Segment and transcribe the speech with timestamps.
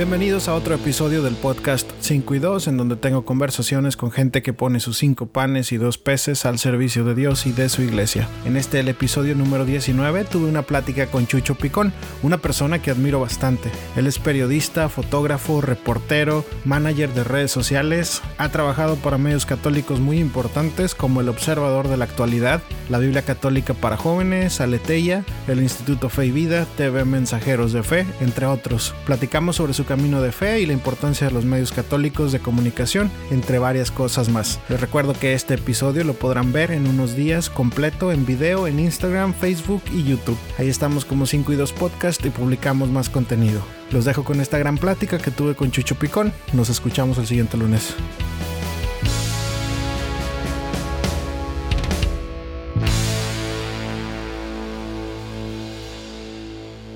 [0.00, 4.40] Bienvenidos a otro episodio del podcast 5 y 2, en donde tengo conversaciones con gente
[4.40, 7.82] que pone sus cinco panes y dos peces al servicio de Dios y de su
[7.82, 8.26] iglesia.
[8.46, 12.90] En este, el episodio número 19, tuve una plática con Chucho Picón, una persona que
[12.90, 13.70] admiro bastante.
[13.94, 20.18] Él es periodista, fotógrafo, reportero, manager de redes sociales, ha trabajado para medios católicos muy
[20.18, 26.08] importantes como El Observador de la Actualidad, la Biblia Católica para Jóvenes, Aleteia, el Instituto
[26.08, 28.94] Fe y Vida, TV Mensajeros de Fe, entre otros.
[29.04, 33.10] Platicamos sobre su camino de fe y la importancia de los medios católicos de comunicación,
[33.32, 34.60] entre varias cosas más.
[34.68, 38.78] Les recuerdo que este episodio lo podrán ver en unos días completo en video en
[38.78, 40.38] Instagram, Facebook y YouTube.
[40.58, 43.62] Ahí estamos como 5 y 2 Podcast y publicamos más contenido.
[43.90, 46.32] Los dejo con esta gran plática que tuve con Chucho Picón.
[46.52, 47.96] Nos escuchamos el siguiente lunes.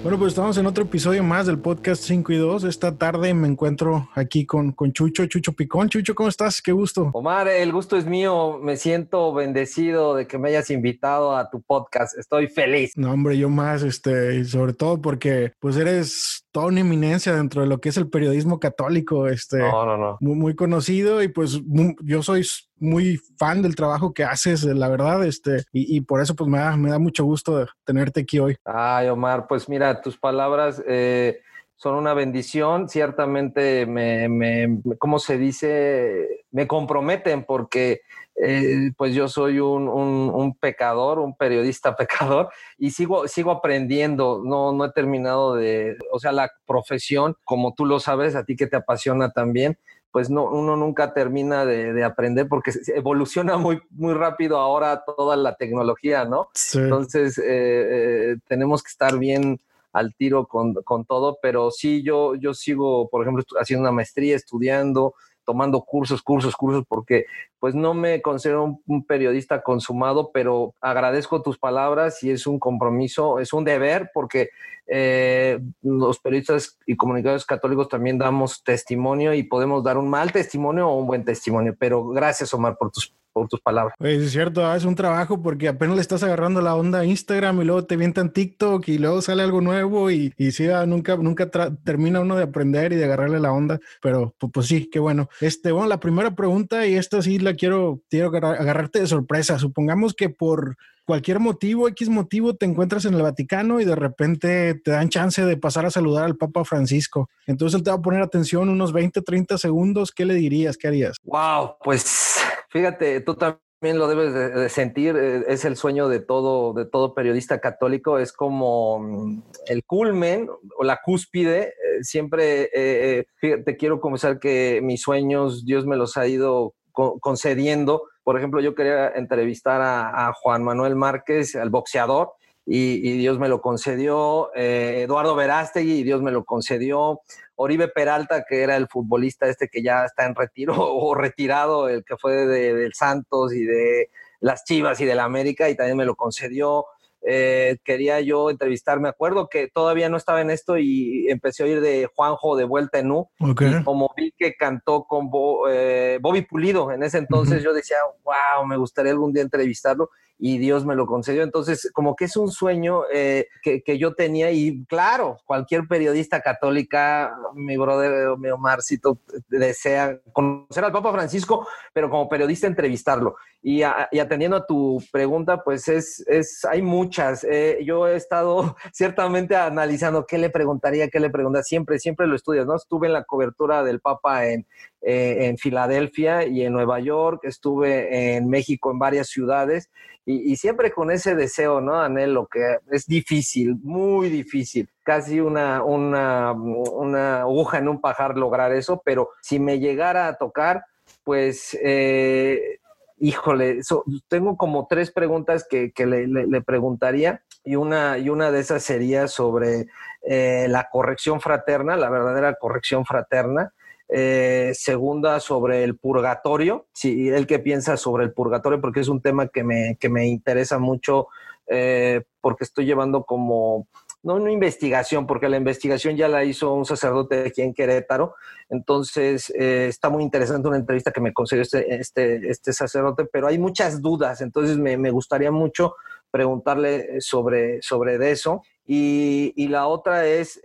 [0.04, 2.64] Bueno, pues estamos en otro episodio más del podcast 5 y 2.
[2.64, 5.88] Esta tarde me encuentro aquí con, con Chucho, Chucho Picón.
[5.88, 6.60] Chucho, ¿cómo estás?
[6.60, 7.08] Qué gusto.
[7.14, 8.58] Omar, el gusto es mío.
[8.62, 12.18] Me siento bendecido de que me hayas invitado a tu podcast.
[12.18, 12.92] Estoy feliz.
[12.96, 17.66] No, hombre, yo más, este, sobre todo porque pues eres toda una eminencia dentro de
[17.66, 20.18] lo que es el periodismo católico, este, no, no, no.
[20.20, 21.62] Muy, muy conocido y pues
[22.02, 22.44] yo soy
[22.84, 26.76] muy fan del trabajo que haces, la verdad, este, y, por eso pues me da,
[26.76, 28.56] me da, mucho gusto tenerte aquí hoy.
[28.64, 31.40] Ay, Omar, pues mira, tus palabras eh,
[31.76, 36.44] son una bendición, ciertamente me, me, ¿cómo se dice?
[36.50, 38.02] Me comprometen porque
[38.36, 44.72] eh, pues yo soy un, un, pecador, un periodista pecador y sigo, sigo aprendiendo, no,
[44.72, 48.66] no he terminado de, o sea, la profesión, como tú lo sabes, a ti que
[48.66, 49.78] te apasiona también,
[50.14, 55.34] pues no, uno nunca termina de, de, aprender porque evoluciona muy, muy rápido ahora toda
[55.34, 56.50] la tecnología, ¿no?
[56.54, 56.78] Sí.
[56.78, 59.60] Entonces, eh, eh, tenemos que estar bien
[59.92, 64.36] al tiro con, con, todo, pero sí, yo, yo sigo, por ejemplo, haciendo una maestría,
[64.36, 65.14] estudiando,
[65.44, 67.26] tomando cursos, cursos, cursos, porque
[67.64, 73.38] pues no me considero un, periodista consumado, pero agradezco tus palabras y es un compromiso,
[73.38, 74.50] es un deber, porque
[74.86, 80.90] eh, los periodistas y comunicadores católicos también damos testimonio y podemos dar un mal testimonio
[80.90, 83.94] o un buen testimonio, pero gracias Omar por tus por tus palabras.
[83.98, 87.60] Pues es cierto, es un trabajo porque apenas le estás agarrando la onda a Instagram
[87.60, 91.50] y luego te en TikTok y luego sale algo nuevo y, y sí, nunca, nunca
[91.82, 95.28] termina uno de aprender y de agarrarle la onda, pero pues, pues, sí, qué bueno.
[95.40, 99.58] Este, bueno, la primera pregunta y esta sí la quiero, quiero agarrarte de sorpresa.
[99.58, 104.74] Supongamos que por cualquier motivo, X motivo, te encuentras en el Vaticano y de repente
[104.82, 107.28] te dan chance de pasar a saludar al Papa Francisco.
[107.46, 110.12] Entonces él te va a poner atención unos 20, 30 segundos.
[110.12, 110.76] ¿Qué le dirías?
[110.76, 111.16] ¿Qué harías?
[111.24, 112.36] Wow, pues
[112.70, 117.14] fíjate, tú también lo debes de, sentir, eh, es el sueño de todo, de todo
[117.14, 120.48] periodista católico, es como mm, el culmen
[120.78, 121.68] o la cúspide.
[121.68, 128.04] Eh, siempre eh, te quiero confesar que mis sueños Dios me los ha ido concediendo
[128.24, 132.32] por ejemplo, yo quería entrevistar a, Juan Manuel Márquez, al boxeador,
[132.66, 134.50] y, Dios me lo concedió.
[134.54, 137.20] Eh, Eduardo Verástegui, y Dios me lo concedió.
[137.56, 142.02] Oribe Peralta, que era el futbolista este que ya está en retiro o retirado, el
[142.02, 144.08] que fue de, del Santos y de
[144.40, 146.86] las Chivas y del América, y también me lo concedió.
[147.26, 151.66] Eh, quería yo entrevistar, me acuerdo que todavía no estaba en esto y empecé a
[151.66, 155.30] oír de Juanjo de Vuelta en U, y como vi que cantó con
[155.70, 160.58] eh, Bobby Pulido en ese entonces, yo decía, wow, me gustaría algún día entrevistarlo y
[160.58, 161.42] Dios me lo concedió.
[161.42, 166.40] Entonces, como que es un sueño eh, que, que, yo tenía y claro, cualquier periodista
[166.40, 169.18] católica, mi brother, mi Omarcito,
[169.48, 173.36] desea conocer al Papa Francisco, pero como periodista entrevistarlo.
[173.62, 177.44] Y, y atendiendo a tu pregunta, pues es, es hay muchas.
[177.44, 181.62] Eh, yo he estado ciertamente analizando qué le preguntaría, qué le preguntaría.
[181.62, 182.76] Siempre, siempre lo estudias, ¿no?
[182.76, 184.66] Estuve en la cobertura del Papa en,
[185.06, 189.90] eh, en Filadelfia y en Nueva York, estuve en México en varias ciudades
[190.26, 192.00] y, siempre con ese deseo, ¿no?
[192.00, 198.72] Anhelo, que es difícil, muy difícil, casi una, una, una aguja en un pajar lograr
[198.72, 200.84] eso, pero si me llegara a tocar,
[201.24, 201.76] pues...
[201.82, 202.78] Eh,
[203.18, 203.80] híjole,
[204.28, 209.86] tengo como tres preguntas que, le, preguntaría y una, y una de esas sería sobre
[210.22, 213.72] eh, la corrección fraterna, la verdadera corrección fraterna.
[214.16, 219.20] Eh, segunda sobre el purgatorio, si él que piensa sobre el purgatorio, porque es un
[219.20, 221.26] tema que me, que me interesa mucho,
[221.66, 223.88] eh, porque estoy llevando como,
[224.22, 228.36] no una investigación, porque la investigación ya la hizo un sacerdote aquí en Querétaro,
[228.68, 233.48] entonces eh, está muy interesante una entrevista que me concedió este, este, este sacerdote, pero
[233.48, 235.96] hay muchas dudas, entonces me, me gustaría mucho
[236.30, 238.62] preguntarle sobre, sobre eso.
[238.86, 240.60] Y, y la otra es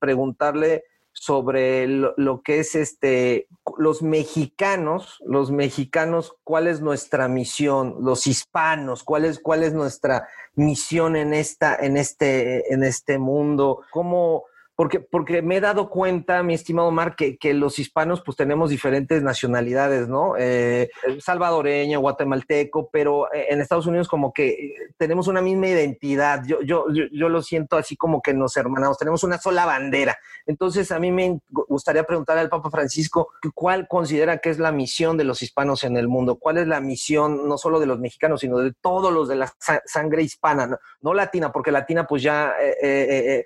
[0.00, 0.82] preguntarle
[1.20, 9.02] sobre lo, que es este, los mexicanos, los mexicanos, cuál es nuestra misión, los hispanos,
[9.02, 14.44] cuál es, cuál es nuestra misión en, esta, en, este, en este mundo, cómo
[14.78, 18.70] porque, porque me he dado cuenta, mi estimado Mar, que, que los hispanos pues tenemos
[18.70, 20.34] diferentes nacionalidades, ¿no?
[20.38, 20.88] Eh,
[21.18, 26.44] salvadoreño, guatemalteco, pero eh, en Estados Unidos como que eh, tenemos una misma identidad.
[26.46, 30.16] Yo, yo, yo, lo siento así como que nos hermanamos, tenemos una sola bandera.
[30.46, 35.16] Entonces a mí me gustaría preguntar al Papa Francisco cuál considera que es la misión
[35.16, 38.42] de los hispanos en el mundo, cuál es la misión no solo de los mexicanos,
[38.42, 39.52] sino de todos los de la
[39.86, 42.54] sangre hispana, no, latina, porque latina pues ya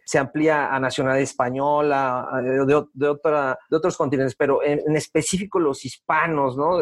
[0.05, 5.85] se amplía a nacionalidades española, de, de, otra, de otros continentes, pero en, específico los
[5.85, 6.79] hispanos, ¿no?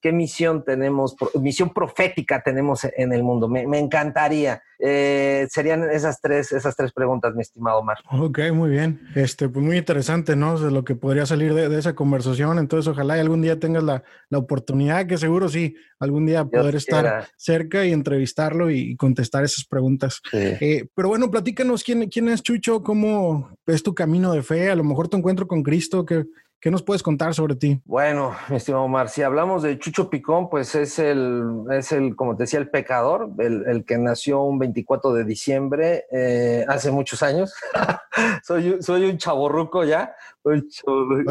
[0.00, 3.48] ¿Qué misión tenemos, misión profética tenemos en el mundo?
[3.48, 4.62] Me, me encantaría.
[4.78, 7.98] Eh, serían esas tres, esas tres preguntas, mi estimado Mar.
[8.10, 9.00] Ok, muy bien.
[9.14, 10.58] Este, pues muy interesante, ¿no?
[10.58, 12.58] De lo que podría salir de, esa conversación.
[12.58, 16.74] Entonces, ojalá y algún día tengas la, la oportunidad, que seguro sí, algún día poder
[16.74, 20.20] estar cerca y entrevistarlo y, contestar esas preguntas.
[20.32, 24.76] Eh, pero bueno, platícanos quién, quién es Chucho, cómo es tu camino de fe, a
[24.76, 26.26] lo mejor tu encuentro con Cristo, que
[26.64, 27.78] ¿Qué nos puedes contar sobre ti?
[27.84, 32.36] Bueno, mi estimado Omar, si hablamos de Chucho Picón, pues es el, es el como
[32.36, 37.52] te decía, el pecador, el, que nació un 24 de diciembre eh, hace muchos años.
[38.42, 40.14] soy, soy un chaborruco ya.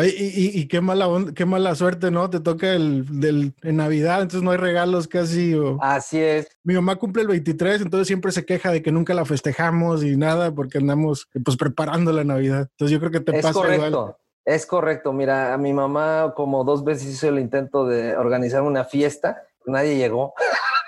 [0.04, 2.30] y, qué, mala, qué mala suerte, ¿no?
[2.30, 5.56] Te toca el, del, en Navidad, entonces no hay regalos casi.
[5.82, 6.48] Así es.
[6.64, 10.16] Mi mamá cumple el 23, entonces siempre se queja de que nunca la festejamos y
[10.16, 12.70] nada, porque andamos pues preparando la Navidad.
[12.70, 13.88] Entonces yo creo que te es pasa correcto.
[13.88, 14.16] igual.
[14.46, 18.84] Es correcto, mira, a mi mamá como dos veces hizo el intento de organizar una
[18.84, 20.34] fiesta, nadie llegó.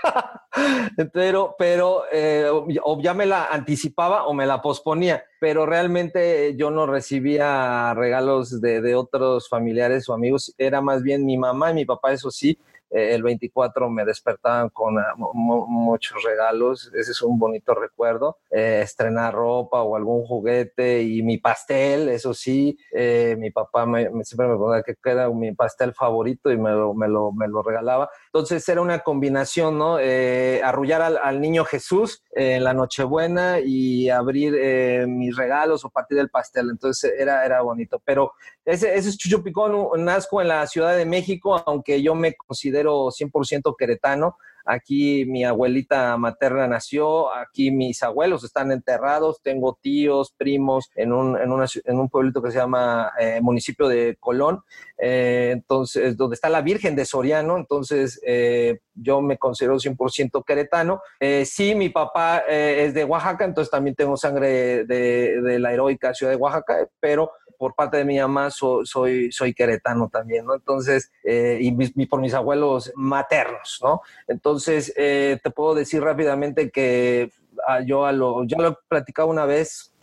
[1.13, 2.49] pero, pero eh,
[2.83, 8.59] o ya me la anticipaba o me la posponía, pero realmente yo no recibía regalos
[8.59, 12.31] de, de otros familiares o amigos, era más bien mi mamá y mi papá, eso
[12.31, 12.59] sí,
[12.89, 19.33] el 24 me despertaban con ah, muchos regalos, ese es un bonito recuerdo, eh, estrenar
[19.33, 24.57] ropa o algún juguete y mi pastel, eso sí, eh, mi papá me, siempre me
[24.57, 28.09] ponía que era mi pastel favorito y me lo, me lo, me lo regalaba.
[28.27, 29.97] Entonces era una combinación, ¿no?
[29.99, 36.29] Eh, arrullar al, niño Jesús en la Nochebuena y abrir mis regalos o partir del
[36.29, 36.69] pastel.
[36.69, 38.01] Entonces era, era bonito.
[38.05, 38.33] Pero
[38.63, 42.74] ese, ese es Chucho Picón, nazco en la Ciudad de México, aunque yo me considero
[42.83, 44.37] 100% queretano.
[44.67, 51.37] Aquí mi abuelita materna nació, aquí mis abuelos están enterrados, tengo tíos, primos en un,
[51.37, 51.51] en
[51.85, 54.63] en un pueblito que se llama eh, municipio de Colón,
[54.97, 60.99] eh, entonces, donde está la Virgen de Soriano, entonces eh, yo me considero 100% queretano.
[61.45, 66.31] sí, mi papá es de Oaxaca, entonces también tengo sangre de, de la heroica ciudad
[66.31, 70.55] de Oaxaca, pero por parte de mi mamá soy, soy queretano también, ¿no?
[70.55, 74.01] Entonces, eh, y, por mis abuelos maternos, ¿no?
[74.27, 77.31] Entonces, eh, te puedo decir rápidamente que
[77.67, 79.94] ah, yo a lo, ya lo he platicado una vez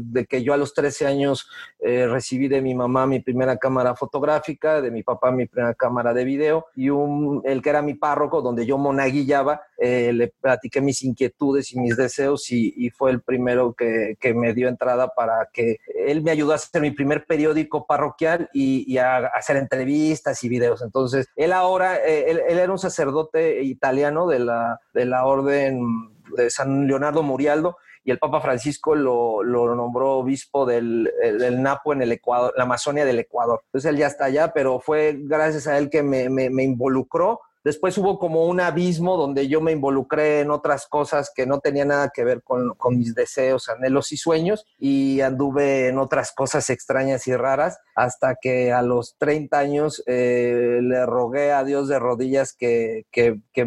[0.00, 1.48] de que yo a los 13 años
[1.80, 6.12] eh, recibí de mi mamá mi primera cámara fotográfica, de mi papá mi primera cámara
[6.12, 10.80] de video y un, el que era mi párroco, donde yo monaguillaba, eh, le platiqué
[10.80, 15.50] mis inquietudes y mis deseos y, fue el primero que, que, me dio entrada para
[15.52, 20.48] que él me ayudó a hacer mi primer periódico parroquial y, a, hacer entrevistas y
[20.48, 20.82] videos.
[20.82, 26.50] Entonces, él ahora, él, él, era un sacerdote italiano de la, de la orden de
[26.50, 31.10] San Leonardo Murialdo y el Papa Francisco lo, nombró obispo del,
[31.58, 33.62] Napo en el Ecuador, la Amazonia del Ecuador.
[33.66, 37.98] Entonces él ya está allá, pero fue gracias a él que me, me involucró Después
[37.98, 42.08] hubo como un abismo donde yo me involucré en otras cosas que no tenían nada
[42.08, 47.36] que ver con, mis deseos, anhelos y sueños y anduve en otras cosas extrañas y
[47.36, 53.04] raras hasta que a los 30 años eh, le rogué a Dios de rodillas que,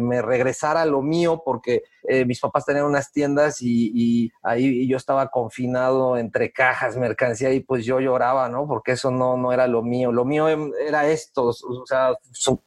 [0.00, 5.28] me regresara lo mío porque eh, mis papás tenían unas tiendas y, ahí yo estaba
[5.28, 8.66] confinado entre cajas, mercancía y pues yo lloraba, ¿no?
[8.66, 10.10] Porque eso no, no era lo mío.
[10.10, 12.16] Lo mío era esto, o sea,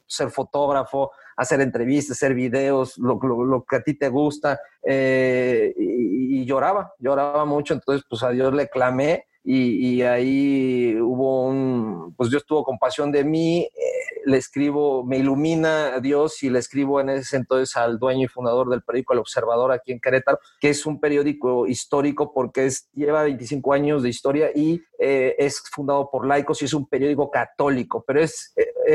[0.06, 4.58] ser fotógrafo, hacer entrevistas, hacer videos, lo, que a ti te gusta.
[4.82, 7.74] Eh, y, lloraba, lloraba mucho.
[7.74, 13.22] Entonces, pues a Dios le clamé y, ahí hubo un, pues Dios tuvo compasión de
[13.22, 18.00] mí, eh, le escribo, me ilumina a Dios y le escribo en ese entonces al
[18.00, 22.32] dueño y fundador del periódico El Observador aquí en Querétaro, que es un periódico histórico
[22.34, 26.74] porque es, lleva 25 años de historia y eh, es fundado por laicos y es
[26.74, 28.52] un periódico católico, pero es,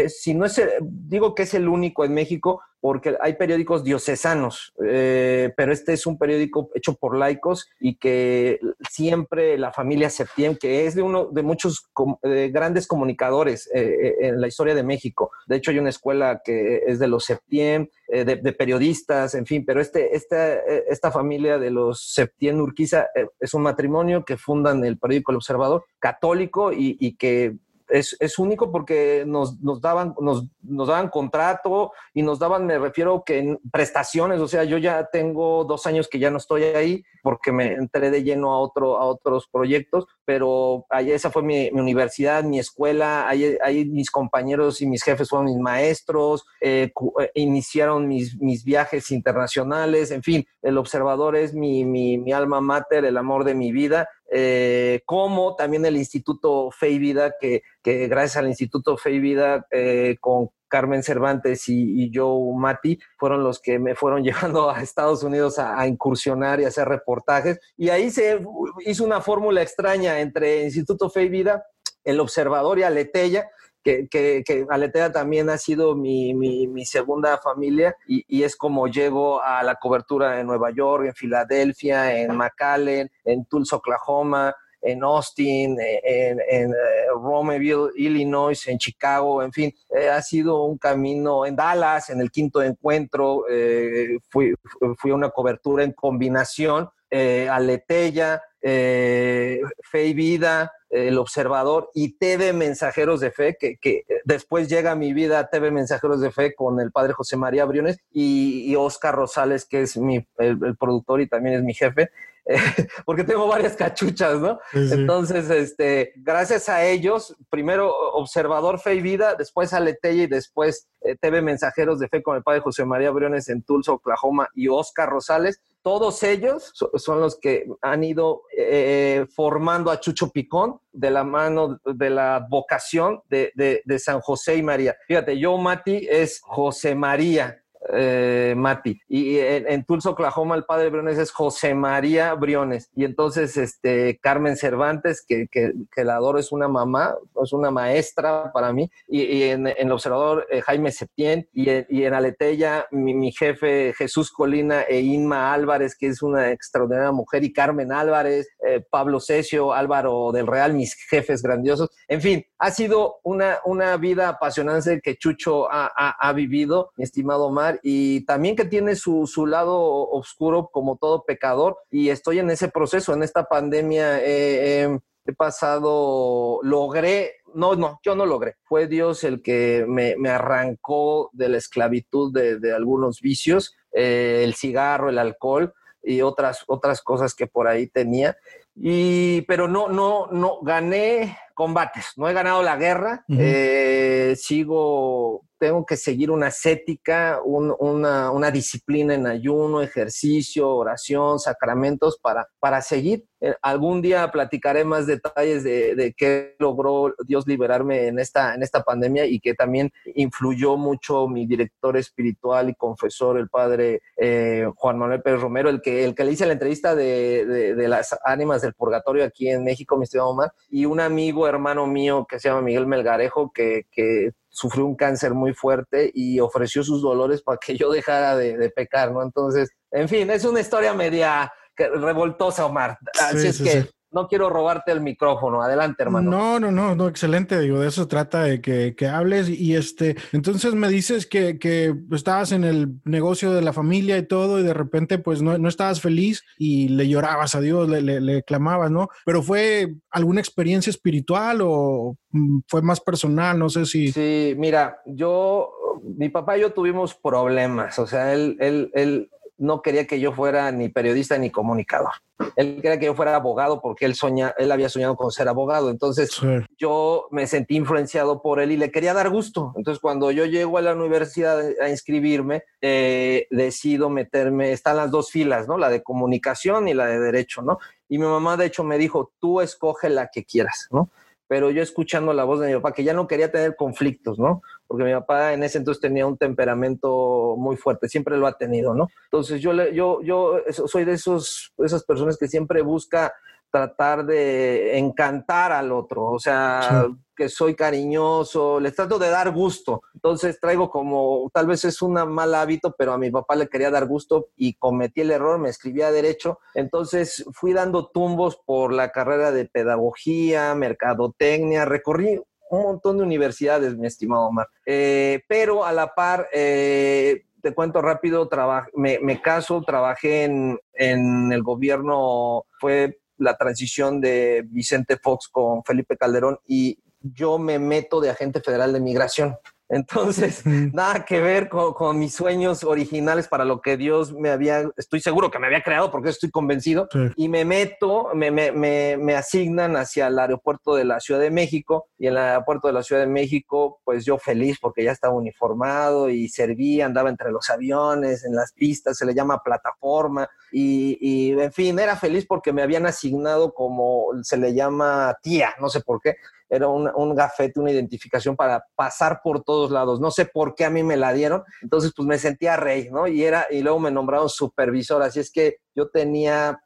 [0.10, 5.53] si no es, digo que es el único en México porque hay periódicos diocesanos, eh,
[5.55, 8.59] pero este es un periódico hecho por laicos y que
[8.89, 11.88] siempre la familia Septién, que es de uno de muchos
[12.23, 15.31] grandes comunicadores en la historia de México.
[15.45, 19.79] De hecho, hay una escuela que es de los Septién, de, periodistas, en fin, pero
[19.79, 23.07] este, esta, esta familia de los Septién Urquiza
[23.39, 27.57] es un matrimonio que fundan el periódico El Observador, católico y que
[27.91, 32.79] es, es único porque nos, nos daban, nos, nos, daban contrato y nos daban, me
[32.79, 37.03] refiero que prestaciones, o sea, yo ya tengo dos años que ya no estoy ahí
[37.21, 41.69] porque me entré de lleno a, otro, a otros proyectos, pero ahí esa fue mi,
[41.69, 48.07] universidad, mi escuela, ahí, mis compañeros y mis jefes fueron mis maestros, eh, eh, iniciaron
[48.07, 53.17] mis, mis viajes internacionales, en fin, el observador es mi, mi, mi alma mater, el
[53.17, 58.47] amor de mi vida eh, como también el Instituto Fe y Vida, que, gracias al
[58.47, 63.77] Instituto Fe y Vida eh, con Carmen Cervantes y, y, Joe Mati fueron los que
[63.77, 67.59] me fueron llevando a Estados Unidos a, incursionar y hacer reportajes.
[67.75, 68.39] Y ahí se
[68.85, 71.65] hizo una fórmula extraña entre Instituto Fe y Vida,
[72.05, 73.50] El Observador y Aleteya,
[73.83, 79.41] que, que, Aletea también ha sido mi, mi, segunda familia y, y, es como llego
[79.41, 85.77] a la cobertura en Nueva York, en Filadelfia, en McAllen, en Tulsa, Oklahoma, en Austin,
[85.79, 86.75] en, en, eh,
[87.13, 92.31] Romeville, Illinois, en Chicago, en fin, eh, ha sido un camino en Dallas, en el
[92.31, 94.53] quinto encuentro, eh, fui,
[94.97, 103.22] fui a una cobertura en combinación, Aleteya, Fe y Vida, el Observador y TV Mensajeros
[103.22, 106.91] de Fe, que, que, después llega a mi vida TV Mensajeros de Fe con el
[106.91, 111.63] padre José María Briones y, Oscar Rosales, que es mi, el, productor y también es
[111.63, 112.10] mi jefe,
[113.06, 114.60] porque tengo varias cachuchas, ¿no?
[114.74, 121.15] Entonces, este, gracias a ellos, primero Observador Fe y Vida, después Aleteya y después eh,
[121.15, 125.10] TV Mensajeros de Fe con el padre José María Briones en Tulsa, Oklahoma y Oscar
[125.10, 131.23] Rosales, todos ellos son los que han ido eh, formando a Chucho Picón de la
[131.23, 134.95] mano de la vocación de, de San José y María.
[135.07, 139.00] Fíjate, yo, Mati, es José María eh, Mati.
[139.07, 142.89] Y en, Tulsa, Oklahoma, el padre Briones es José María Briones.
[142.95, 148.51] Y entonces, este, Carmen Cervantes, que, que, la adoro, es una mamá, es una maestra
[148.53, 148.89] para mí.
[149.07, 151.47] Y, en, el observador, eh, Jaime Septién.
[151.53, 157.11] Y, y, en Aleteya, mi, jefe Jesús Colina e Inma Álvarez, que es una extraordinaria
[157.11, 157.43] mujer.
[157.43, 161.89] Y Carmen Álvarez, eh, Pablo Cesio, Álvaro del Real, mis jefes grandiosos.
[162.07, 167.50] En fin, ha sido una, una vida apasionante que Chucho ha, ha vivido, mi estimado
[167.50, 172.50] Mar y también que tiene su, su, lado oscuro como todo pecador y estoy en
[172.50, 179.24] ese proceso, en esta pandemia he pasado, logré, no, no, yo no logré, fue Dios
[179.24, 185.10] el que me, me arrancó de la esclavitud de, de algunos vicios, eh, el cigarro,
[185.10, 185.74] el alcohol
[186.04, 188.38] y otras, otras cosas que por ahí tenía.
[188.75, 195.86] Y, pero no, no, no, gané combates, no he ganado la guerra, eh, sigo tengo
[195.86, 203.25] que seguir una ascética, una, una, disciplina en ayuno, ejercicio, oración, sacramentos para, para seguir.
[203.39, 208.63] Eh, algún día platicaré más detalles de, de, qué logró Dios liberarme en esta, en
[208.63, 214.68] esta pandemia y que también influyó mucho mi director espiritual y confesor, el padre eh,
[214.75, 217.88] Juan Manuel Pérez Romero, el que, el que le hice la entrevista de, de, de,
[217.88, 222.25] las ánimas del purgatorio aquí en México, mi estimado Omar, y un amigo, hermano mío
[222.27, 227.01] que se llama Miguel Melgarejo, que, que sufrió un cáncer muy fuerte y ofreció sus
[227.01, 229.24] dolores para que yo dejara de, pecar, ¿no?
[229.24, 232.98] Entonces, en fin, es una historia media revoltosa, Omar.
[233.20, 235.62] Así es que no quiero robarte el micrófono.
[235.62, 236.30] Adelante, hermano.
[236.30, 237.60] No, no, no, no, excelente.
[237.60, 239.50] Digo, de eso trata de que, que hables.
[239.50, 244.27] Y este, entonces me dices que, que, estabas en el negocio de la familia y
[244.27, 248.01] todo, y de repente, pues no, no estabas feliz y le llorabas a Dios, le,
[248.01, 249.10] le, le, clamabas, ¿no?
[249.25, 254.12] Pero fue alguna experiencia espiritual o mm, fue más personal, no sé si.
[254.12, 255.72] Sí, mira, yo,
[256.03, 257.98] mi papá y yo tuvimos problemas.
[257.98, 259.30] O sea, él, él, él
[259.62, 262.13] no quería que yo fuera ni periodista ni comunicador.
[262.56, 265.91] Él quería que yo fuera abogado porque él, soña, él había soñado con ser abogado.
[265.91, 266.41] Entonces
[266.80, 269.72] yo me sentí influenciado por él y le quería dar gusto.
[269.77, 275.30] Entonces cuando yo llego a la universidad a inscribirme, eh, decido meterme, están las dos
[275.30, 275.77] filas, ¿no?
[275.77, 277.77] La de comunicación y la de derecho, ¿no?
[278.10, 281.12] Y mi mamá de hecho me dijo, tú escoge la que quieras, ¿no?
[281.51, 284.62] pero yo escuchando la voz de mi papá, que ya no quería tener conflictos, ¿no?
[284.91, 288.93] Porque mi papá en ese entonces tenía un temperamento muy fuerte, siempre lo ha tenido,
[288.93, 289.07] ¿no?
[289.24, 293.33] Entonces yo, yo, yo soy de esos, esas personas que siempre busca
[293.71, 300.01] tratar de encantar al otro, o sea, que soy cariñoso, les trato de dar gusto.
[300.13, 303.89] Entonces traigo como, tal vez es un mal hábito, pero a mi papá le quería
[303.89, 306.60] dar gusto y cometí el error, me escribía derecho.
[306.74, 312.41] Entonces fui dando tumbos por la carrera de pedagogía, mercadotecnia, recorrí
[312.72, 314.68] un montón de universidades, mi estimado Omar.
[314.86, 318.50] Eh, pero a la par, eh, te cuento rápido,
[318.96, 325.84] me, me, caso, trabajé en, en el gobierno, fue la transición de Vicente Fox con
[325.84, 329.58] Felipe Calderón y yo me meto de agente federal de migración.
[329.91, 335.19] Entonces, nada que ver con, mis sueños originales para lo que Dios me había, estoy
[335.19, 339.98] seguro que me había creado porque estoy convencido, y me meto, me, me, me, asignan
[339.98, 343.21] hacia el aeropuerto de la Ciudad de México, y en el aeropuerto de la Ciudad
[343.21, 348.45] de México, pues yo feliz porque ya estaba uniformado y servía, andaba entre los aviones,
[348.45, 352.81] en las pistas, se le llama plataforma, y, y en fin, era feliz porque me
[352.81, 356.36] habían asignado como se le llama tía, no sé por qué,
[356.72, 360.22] era un, un, gafete, una identificación para pasar por todos lados.
[360.22, 363.28] No sé por qué a mí me la dieron, entonces pues me sentía rey, ¿no?
[363.28, 366.82] Y, era, y luego me nombraron supervisor, así es que yo tenía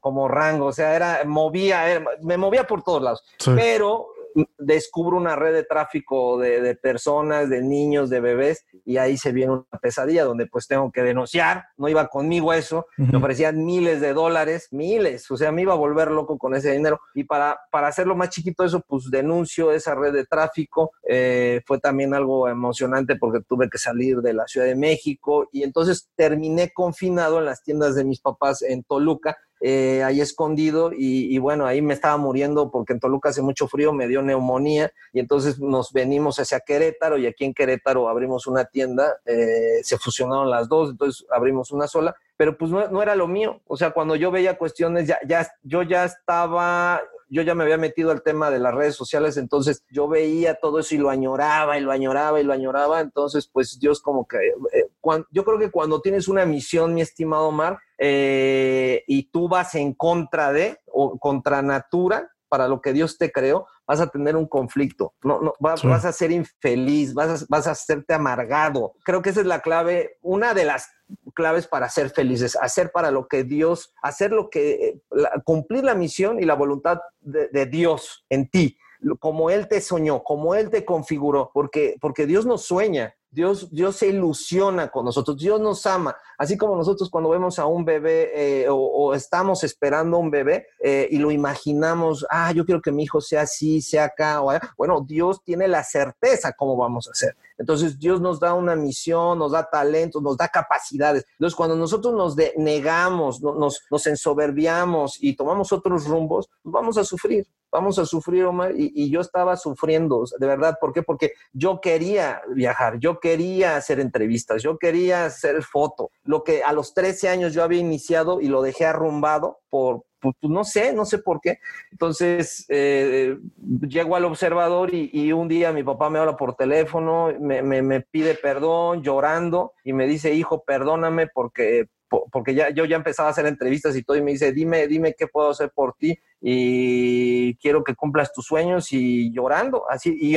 [0.00, 4.08] como rango, o sea, era, movía, me movía por todos lados, pero
[4.58, 9.52] descubro una red de tráfico de, personas, de niños, de bebés, y ahí se viene
[9.52, 14.12] una pesadilla donde pues tengo que denunciar, no iba conmigo eso, me ofrecían miles de
[14.12, 17.88] dólares, miles, o sea, me iba a volver loco con ese dinero, y para, para
[17.88, 23.16] hacerlo más chiquito eso, pues denuncio esa red de tráfico, eh, fue también algo emocionante
[23.16, 27.62] porque tuve que salir de la Ciudad de México, y entonces terminé confinado en las
[27.62, 32.70] tiendas de mis papás en Toluca, eh, ahí escondido y, bueno, ahí me estaba muriendo
[32.70, 37.16] porque en Toluca hace mucho frío, me dio neumonía y entonces nos venimos hacia Querétaro
[37.16, 41.86] y aquí en Querétaro abrimos una tienda, eh, se fusionaron las dos, entonces abrimos una
[41.86, 45.46] sola, pero pues no, era lo mío, o sea, cuando yo veía cuestiones, ya, ya,
[45.62, 49.84] yo ya estaba yo ya me había metido al tema de las redes sociales, entonces
[49.92, 53.78] yo veía todo eso y lo añoraba y lo añoraba y lo añoraba, entonces pues
[53.78, 54.38] Dios como que,
[54.72, 54.88] eh,
[55.30, 59.94] yo creo que cuando tienes una misión, mi estimado Omar, eh, y tú vas en
[59.94, 64.46] contra de o contra natura, para lo que Dios te creó, vas a tener un
[64.46, 68.92] conflicto, no, no, vas, vas a ser infeliz, vas a, vas a hacerte amargado.
[69.04, 70.90] Creo que esa es la clave, una de las
[71.34, 75.00] claves para ser felices, hacer para lo que Dios, hacer lo que,
[75.44, 78.76] cumplir la misión y la voluntad de, de Dios en ti
[79.18, 83.96] como Él te soñó, como Él te configuró, porque, porque Dios nos sueña, Dios, Dios
[83.96, 88.30] se ilusiona con nosotros, Dios nos ama, así como nosotros cuando vemos a un bebé
[88.34, 93.04] eh, o, estamos esperando un bebé eh, y lo imaginamos, ah, yo quiero que mi
[93.04, 94.60] hijo sea así, sea acá, o allá.
[94.76, 97.34] bueno, Dios tiene la certeza cómo vamos a hacer.
[97.56, 101.24] Entonces Dios nos da una misión, nos da talentos, nos da capacidades.
[101.32, 107.04] Entonces cuando nosotros nos negamos, nos, nos ensoberbiamos y tomamos otros rumbos, pues vamos a
[107.04, 111.02] sufrir, vamos a sufrir, Omar, y, y, yo estaba sufriendo, de verdad, ¿por qué?
[111.02, 116.72] Porque yo quería viajar, yo quería hacer entrevistas, yo quería hacer foto, lo que a
[116.72, 120.92] los 13 años yo había iniciado y lo dejé arrumbado por, pues, pues, no sé,
[120.92, 121.58] no sé por qué.
[121.90, 123.36] Entonces, eh,
[123.80, 129.02] llego al observador y, un día mi papá me habla por teléfono, me, pide perdón
[129.02, 131.88] llorando y me dice, hijo, perdóname porque
[132.30, 135.14] porque ya yo ya empezaba a hacer entrevistas y todo y me dice, dime, dime
[135.14, 140.36] qué puedo hacer por ti y quiero que cumplas tus sueños y llorando, así, y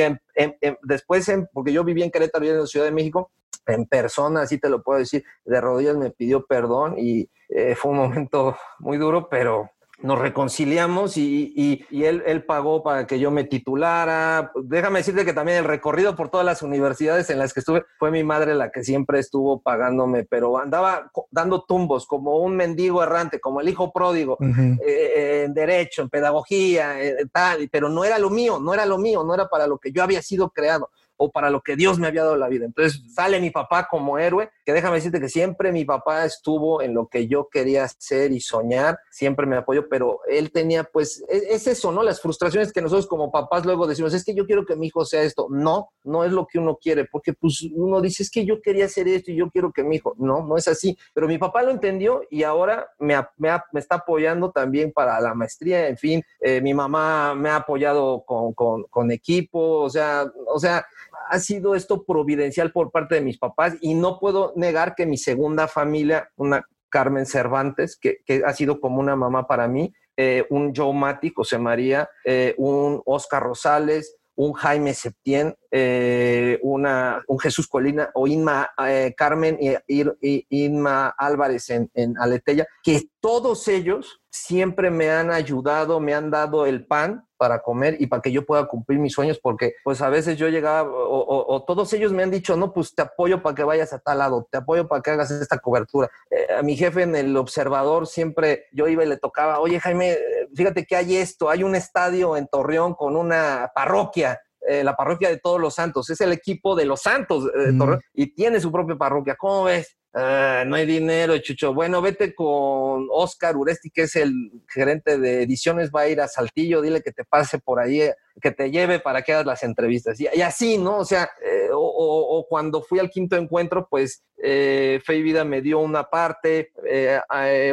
[0.82, 3.30] después, porque yo viví en Querétaro y en la Ciudad de México,
[3.66, 7.90] en persona, así te lo puedo decir, de rodillas me pidió perdón y eh, fue
[7.90, 9.70] un momento muy duro, pero
[10.02, 14.52] nos reconciliamos y, él, él, pagó para que yo me titulara.
[14.62, 18.10] Déjame decirte que también el recorrido por todas las universidades en las que estuve fue
[18.10, 23.40] mi madre la que siempre estuvo pagándome, pero andaba dando tumbos como un mendigo errante,
[23.40, 26.96] como el hijo pródigo, eh, eh, en derecho, en pedagogía,
[27.32, 29.92] tal, pero no era lo mío, no era lo mío, no era para lo que
[29.92, 32.64] yo había sido creado o para lo que Dios me había dado la vida.
[32.64, 36.94] Entonces sale mi papá como héroe, que déjame decirte que siempre mi papá estuvo en
[36.94, 41.54] lo que yo quería hacer y soñar, siempre me apoyó, pero él tenía pues, e,
[41.54, 42.02] es, eso, ¿no?
[42.02, 45.04] Las frustraciones que nosotros como papás luego decimos, es que yo quiero que mi hijo
[45.04, 45.46] sea esto.
[45.50, 48.86] No, no es lo que uno quiere, porque pues uno dice, es que yo quería
[48.86, 50.96] hacer esto y yo quiero que mi hijo, no, no es así.
[51.14, 55.88] Pero mi papá lo entendió y ahora me, me, está apoyando también para la maestría,
[55.88, 60.58] en fin, eh, mi mamá me ha apoyado con, con, con equipo, o sea, o
[60.58, 60.86] sea,
[61.28, 65.18] ha sido esto providencial por parte de mis papás y no puedo negar que mi
[65.18, 70.72] segunda familia, una Carmen Cervantes, que, ha sido como una mamá para mí, eh, un
[70.74, 77.66] Joe Mati, José María, eh, un Oscar Rosales, un Jaime Septién, eh, una, un Jesús
[77.66, 84.90] Colina o Inma eh, Carmen y, Inma Álvarez en, en Aleteya, que todos ellos siempre
[84.90, 88.66] me han ayudado, me han dado el pan para comer y para que yo pueda
[88.66, 92.56] cumplir mis sueños, porque pues a veces yo llegaba o, todos ellos me han dicho,
[92.56, 95.30] no, pues te apoyo para que vayas a tal lado, te apoyo para que hagas
[95.30, 96.10] esta cobertura.
[96.30, 100.16] Eh, a mi jefe en el observador siempre yo iba y le tocaba, oye Jaime,
[100.54, 105.28] fíjate que hay esto, hay un estadio en Torreón con una parroquia eh, la parroquia
[105.28, 107.78] de todos los santos, es el equipo de los santos mm.
[107.78, 109.36] Torreón y tiene su propia parroquia.
[109.36, 109.96] ¿Cómo ves?
[110.18, 111.74] Ah, no hay dinero, Chucho.
[111.74, 114.32] Bueno, vete con Oscar Uresti, que es el
[114.66, 118.00] gerente de ediciones, va a ir a Saltillo, dile que te pase por ahí,
[118.40, 120.18] que te lleve para que hagas las entrevistas.
[120.18, 120.96] Y, así, ¿no?
[121.00, 125.60] O sea, eh, o, cuando fui al quinto encuentro, pues eh, Fe y Vida me
[125.60, 127.20] dio una parte, eh,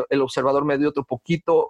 [0.10, 1.70] el observador me dio otro poquito,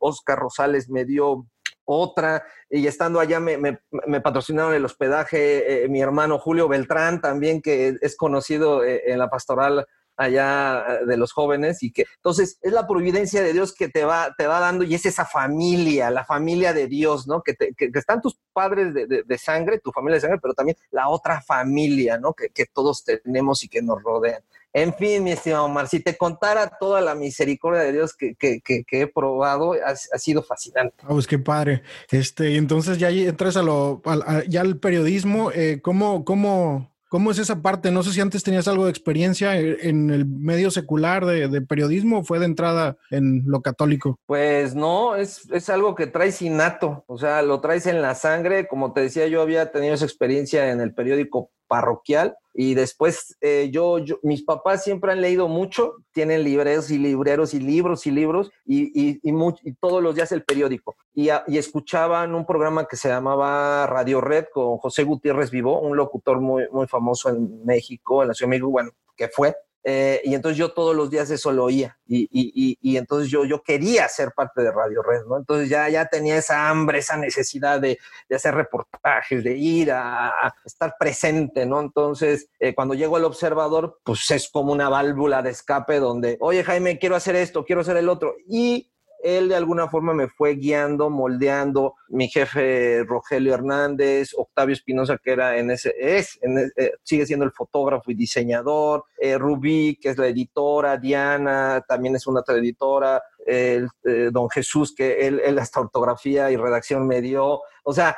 [0.00, 1.46] Oscar Rosales me dio
[1.86, 7.96] otra, y estando allá me, me, patrocinaron el hospedaje mi hermano Julio Beltrán, también que
[8.00, 12.86] es conocido en la pastoral allá eh, de los jóvenes y que entonces es la
[12.86, 16.72] providencia de Dios que te va, te va dando y es esa familia, la familia
[16.72, 17.42] de Dios, ¿no?
[17.42, 21.08] Que, que, están tus padres de, de, sangre, tu familia de sangre, pero también la
[21.08, 22.32] otra familia, ¿no?
[22.32, 24.42] Que, que todos tenemos y que nos rodean.
[24.76, 28.60] En fin, mi estimado Omar, si te contara toda la misericordia de Dios que, que,
[28.60, 30.94] que, he probado, ha, sido fascinante.
[31.00, 31.82] Ah, pues qué padre.
[32.10, 34.02] Este, entonces ya entras a lo,
[34.46, 37.90] ya al periodismo, eh, ¿cómo, cómo, ¿Cómo es esa parte?
[37.90, 42.24] No sé si antes tenías algo de experiencia en el medio secular de, periodismo o
[42.24, 44.18] fue de entrada en lo católico.
[44.26, 48.68] Pues no, es, es, algo que traes innato, o sea, lo traes en la sangre.
[48.68, 53.68] Como te decía, yo había tenido esa experiencia en el periódico parroquial y después eh,
[53.70, 58.50] yo, mis papás siempre han leído mucho, tienen libreros y libreros y libros y libros
[58.64, 60.96] y, y, todos los días el periódico.
[61.14, 66.40] Y, escuchaban un programa que se llamaba Radio Red con José Gutiérrez Vivo, un locutor
[66.40, 69.54] muy, muy famoso en México, en la Ciudad de México, bueno, que fue.
[69.88, 73.44] Eh, y entonces yo todos los días eso lo oía y, y, y, entonces yo,
[73.44, 75.36] yo quería ser parte de Radio Red, ¿no?
[75.36, 77.96] Entonces ya, ya tenía esa hambre, esa necesidad de,
[78.28, 81.80] de hacer reportajes, de ir a, estar presente, ¿no?
[81.80, 86.64] Entonces eh, cuando llego al observador, pues es como una válvula de escape donde, oye
[86.64, 88.34] Jaime, quiero hacer esto, quiero hacer el otro.
[88.48, 88.90] Y
[89.26, 91.96] él de alguna forma me fue guiando, moldeando.
[92.08, 96.38] Mi jefe Rogelio Hernández, Octavio Espinosa, que era en ese, es,
[96.76, 102.14] eh, sigue siendo el fotógrafo y diseñador, eh, Rubí, que es la editora, Diana, también
[102.14, 103.86] es una editora, eh,
[104.30, 107.62] don Jesús, que él, él, hasta ortografía y redacción me dio.
[107.82, 108.16] O sea,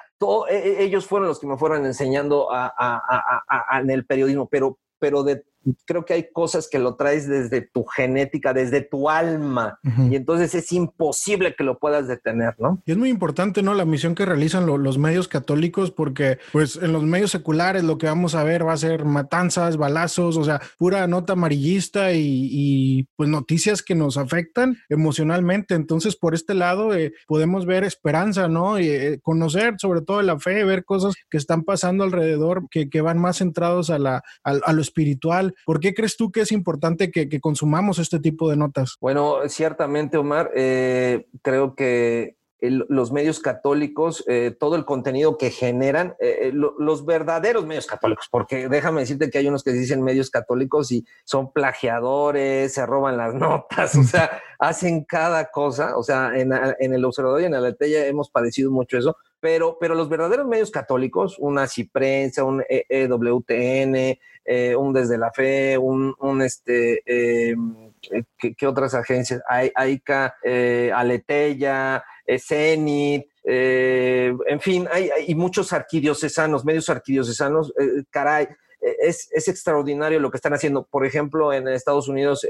[0.50, 2.48] e, e, ellos fueron los que me fueron enseñando
[3.72, 5.44] en el periodismo, pero, pero de
[5.84, 9.78] creo que hay cosas que lo traes desde tu genética, desde tu alma,
[10.10, 12.82] y entonces es imposible que lo puedas detener, ¿no?
[12.86, 13.74] Y es muy importante, ¿no?
[13.74, 18.06] La misión que realizan los medios católicos, porque pues en los medios seculares lo que
[18.06, 23.28] vamos a ver va a ser matanzas, balazos, o sea, pura nota amarillista y, pues
[23.28, 25.74] noticias que nos afectan emocionalmente.
[25.74, 28.78] Entonces, por este lado eh, podemos ver esperanza, ¿no?
[28.78, 33.00] Y, eh, conocer sobre todo la fe, ver cosas que están pasando alrededor, que, que
[33.00, 37.10] van más centrados a, la, a lo espiritual ¿Por qué crees tú que es importante
[37.10, 38.96] que, consumamos este tipo de notas?
[39.00, 46.16] Bueno, ciertamente, Omar, eh, creo que los medios católicos, eh, todo el contenido que generan,
[46.18, 50.90] eh, los verdaderos medios católicos, porque déjame decirte que hay unos que dicen medios católicos
[50.90, 56.52] y son plagiadores, se roban las notas, o sea, hacen cada cosa, o sea, en,
[56.52, 60.70] el observador y en la Latella hemos padecido mucho eso, pero, pero los verdaderos medios
[60.70, 64.18] católicos, una Ciprensa, un EWTN,
[64.50, 67.54] eh, un Desde la Fe, un, un este, eh,
[68.38, 69.42] ¿qué, otras agencias?
[69.46, 72.02] AICA, eh, Aleteya,
[72.38, 77.72] Cenit, en fin, hay, hay, muchos arquidiocesanos, medios arquidiocesanos,
[78.10, 78.48] caray.
[78.80, 80.84] Es, es, extraordinario lo que están haciendo.
[80.84, 82.46] Por ejemplo, en Estados Unidos,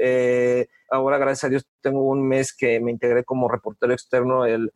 [0.89, 4.71] ahora gracias a Dios tengo un mes que me integré como reportero externo, el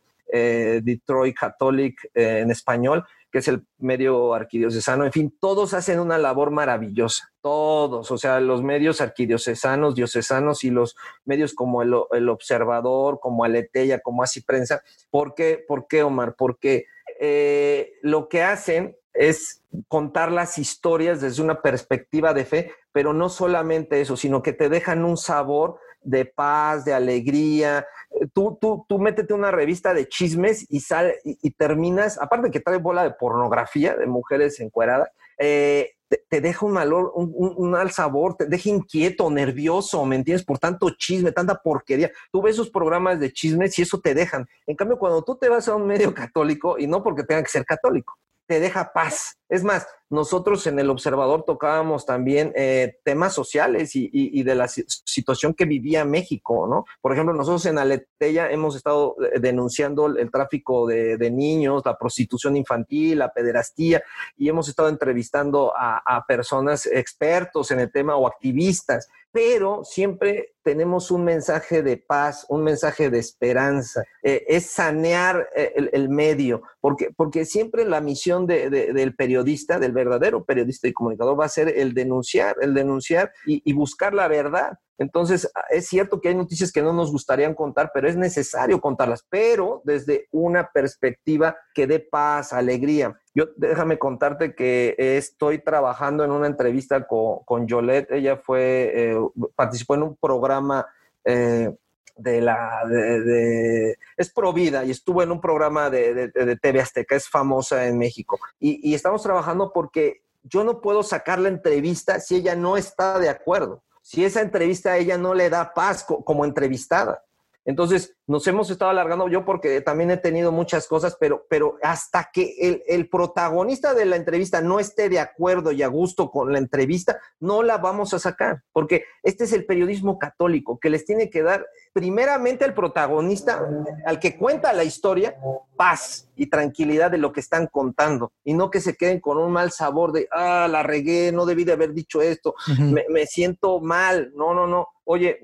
[0.82, 6.52] Detroit Catholic en español, que es el medio arquidiocesano, en fin, todos hacen una labor
[6.52, 13.42] maravillosa, todos, o sea, los medios arquidiocesanos, diocesanos y los medios como el, Observador, como
[13.42, 14.82] Aleteya, como Así Prensa.
[15.10, 16.36] ¿Por qué, ¿Por qué Omar?
[16.38, 16.86] Porque
[17.18, 23.28] eh, lo que hacen es contar las historias desde una perspectiva de fe, pero no
[23.30, 27.86] solamente eso, sino que te dejan un sabor de paz, de alegría.
[28.32, 32.78] Tú, tú, tú métete una revista de chismes y, sal, y, terminas, aparte que trae
[32.78, 35.94] bola de pornografía de mujeres encueradas, eh,
[36.28, 40.44] te, deja un valor, un, mal sabor, te deja inquieto, nervioso, ¿me entiendes?
[40.44, 42.10] Por tanto chisme, tanta porquería.
[42.30, 44.46] Tú ves esos programas de chismes y eso te dejan.
[44.66, 47.50] En cambio, cuando tú te vas a un medio católico, y no porque tenga que
[47.50, 48.14] ser católico,
[48.46, 49.38] te deja paz.
[49.48, 55.54] Es más, nosotros en el Observador tocábamos también eh, temas sociales y, de la situación
[55.54, 56.84] que vivía México, ¿no?
[57.00, 62.56] Por ejemplo, nosotros en Aleteya hemos estado eh, denunciando el, tráfico de, niños, la prostitución
[62.56, 64.02] infantil, la pederastía,
[64.36, 71.10] y hemos estado entrevistando a, personas expertos en el tema o activistas pero siempre tenemos
[71.10, 77.44] un mensaje de paz, un mensaje de esperanza, eh, es sanear el, medio, porque, porque
[77.44, 82.56] siempre la misión del periodista, del verdadero periodista y comunicador, va a ser el denunciar,
[82.60, 84.78] el denunciar y buscar la verdad.
[84.98, 89.26] Entonces, es cierto que hay noticias que no nos gustarían contar, pero es necesario contarlas,
[89.28, 93.18] pero desde una perspectiva que dé paz, alegría.
[93.34, 97.66] Yo déjame contarte que estoy trabajando en una entrevista con, con
[98.10, 99.18] Ella fue, eh,
[99.56, 100.86] participó en un programa
[101.24, 101.74] eh,
[102.16, 107.28] de la, de, es Provida y estuvo en un programa de, de, TV Azteca, es
[107.28, 108.38] famosa en México.
[108.60, 113.18] Y, y estamos trabajando porque yo no puedo sacar la entrevista si ella no está
[113.18, 117.23] de acuerdo si esa entrevista a ella no le da paz como entrevistada.
[117.64, 122.30] Entonces, nos hemos estado alargando yo porque también he tenido muchas cosas, pero, pero hasta
[122.32, 126.52] que el, el, protagonista de la entrevista no esté de acuerdo y a gusto con
[126.52, 131.04] la entrevista, no la vamos a sacar, porque este es el periodismo católico que les
[131.06, 133.66] tiene que dar primeramente al protagonista,
[134.04, 135.36] al que cuenta la historia,
[135.76, 139.52] paz y tranquilidad de lo que están contando y no que se queden con un
[139.52, 143.80] mal sabor de, ah, la regué, no debí de haber dicho esto, me, me siento
[143.80, 145.40] mal, no, no, no oye,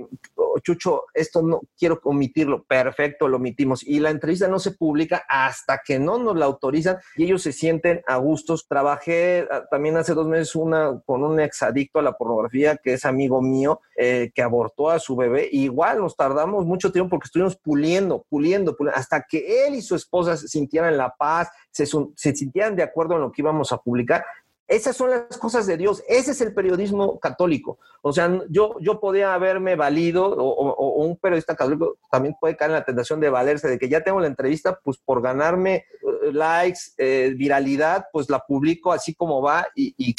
[0.62, 3.86] Chucho, esto no quiero omitirlo, perfecto, lo omitimos.
[3.86, 7.52] Y la entrevista no se publica hasta que no nos la autorizan y ellos se
[7.52, 8.66] sienten a gustos.
[8.68, 13.04] Trabajé ah, también hace dos meses una con un exadicto a la pornografía que es
[13.04, 15.48] amigo mío, eh, que abortó a su bebé.
[15.52, 19.94] igual nos tardamos mucho tiempo porque estuvimos puliendo, puliendo, puliendo, hasta que él y su
[19.94, 23.78] esposa se sintieran la paz, se, se sintieran de acuerdo en lo que íbamos a
[23.78, 24.24] publicar
[24.70, 26.02] esas son las cosas de Dios.
[26.06, 27.80] Ese es el periodismo católico.
[28.02, 32.76] O sea, yo, yo podía haberme valido, o, un periodista católico también puede caer en
[32.76, 36.80] la tentación de valerse de que ya tengo la entrevista, pues por ganarme eh, likes,
[36.98, 40.14] eh, viralidad, pues la publico así como va y, y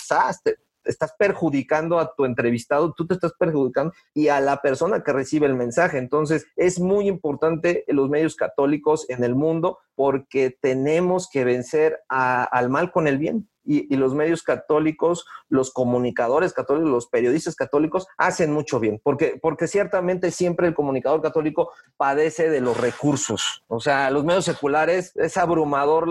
[0.86, 5.48] estás perjudicando a tu entrevistado, tú te estás perjudicando y a la persona que recibe
[5.48, 5.98] el mensaje.
[5.98, 12.70] Entonces, es muy importante los medios católicos en el mundo porque tenemos que vencer al
[12.70, 18.52] mal con el bien y, los medios católicos, los comunicadores católicos, los periodistas católicos hacen
[18.52, 23.64] mucho bien, porque, porque ciertamente siempre el comunicador católico padece de los recursos.
[23.68, 26.08] O sea, los medios seculares es abrumador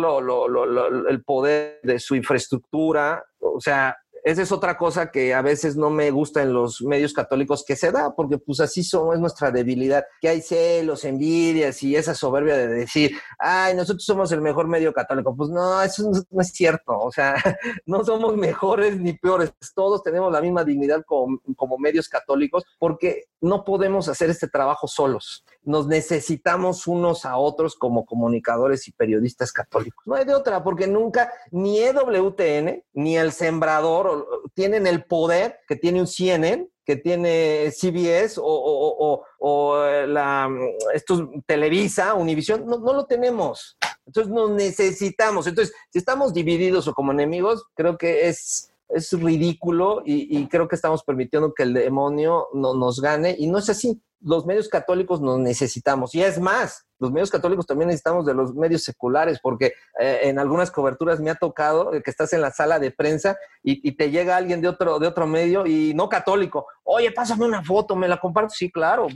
[1.08, 3.24] el poder de su infraestructura.
[3.40, 7.12] O sea, esa es otra cosa que a veces no me gusta en los medios
[7.12, 11.82] católicos que se da, porque pues así somos, es nuestra debilidad, que hay celos, envidias
[11.82, 15.34] y esa soberbia de decir, ay, nosotros somos el mejor medio católico.
[15.34, 17.34] Pues no, eso no, es cierto, o sea,
[17.86, 23.24] no somos mejores ni peores, todos tenemos la misma dignidad como, como medios católicos, porque
[23.40, 29.52] no podemos hacer este trabajo solos nos necesitamos unos a otros como comunicadores y periodistas
[29.52, 30.02] católicos.
[30.06, 35.76] No hay de otra, porque nunca ni EWTN ni el Sembrador tienen el poder que
[35.76, 40.48] tiene un CNN, que tiene CBS o, la,
[40.94, 43.76] estos, Televisa, Univisión, no, lo tenemos.
[44.06, 45.46] Entonces nos necesitamos.
[45.46, 50.76] Entonces, si estamos divididos o como enemigos, creo que es, es ridículo y, creo que
[50.76, 55.20] estamos permitiendo que el demonio no, nos gane y no es así los medios católicos
[55.20, 56.14] nos necesitamos.
[56.14, 60.38] Y es más, los medios católicos también necesitamos de los medios seculares, porque eh, en
[60.38, 64.36] algunas coberturas me ha tocado que estás en la sala de prensa y, te llega
[64.36, 66.66] alguien de otro, de otro medio y no católico.
[66.84, 68.54] Oye, pásame una foto, me la comparto.
[68.54, 69.06] Sí, claro,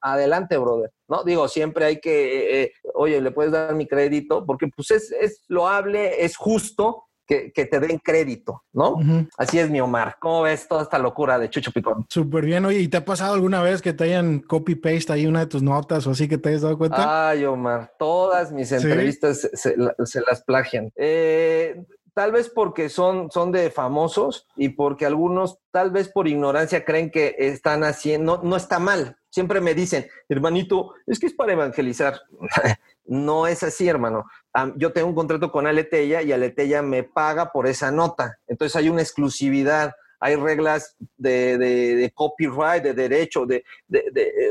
[0.00, 0.92] adelante, brother.
[1.06, 4.90] No, digo, siempre hay que, eh, eh, oye, le puedes dar mi crédito, porque pues
[4.90, 8.96] es, es loable, es justo, que, te den crédito, ¿no?
[9.36, 10.16] Así es mi Omar.
[10.18, 12.06] ¿Cómo ves toda esta locura de Chucho Picón?
[12.08, 12.64] Súper bien.
[12.64, 15.62] Oye, ¿y te ha pasado alguna vez que te hayan copy-paste ahí una de tus
[15.62, 17.28] notas o así que te hayas dado cuenta?
[17.28, 20.90] Ay, Omar, todas mis entrevistas se, las plagian.
[20.96, 26.84] Eh, tal vez porque son, son de famosos y porque algunos, tal vez por ignorancia,
[26.84, 29.18] creen que están haciendo, no está mal.
[29.28, 32.22] Siempre me dicen, hermanito, es que es para evangelizar.
[33.10, 34.26] No es así, hermano.
[34.76, 38.38] Yo tengo un contrato con Aleteya y Aleteya me paga por esa nota.
[38.46, 43.64] Entonces hay una exclusividad, hay reglas de, copyright, de derecho, de,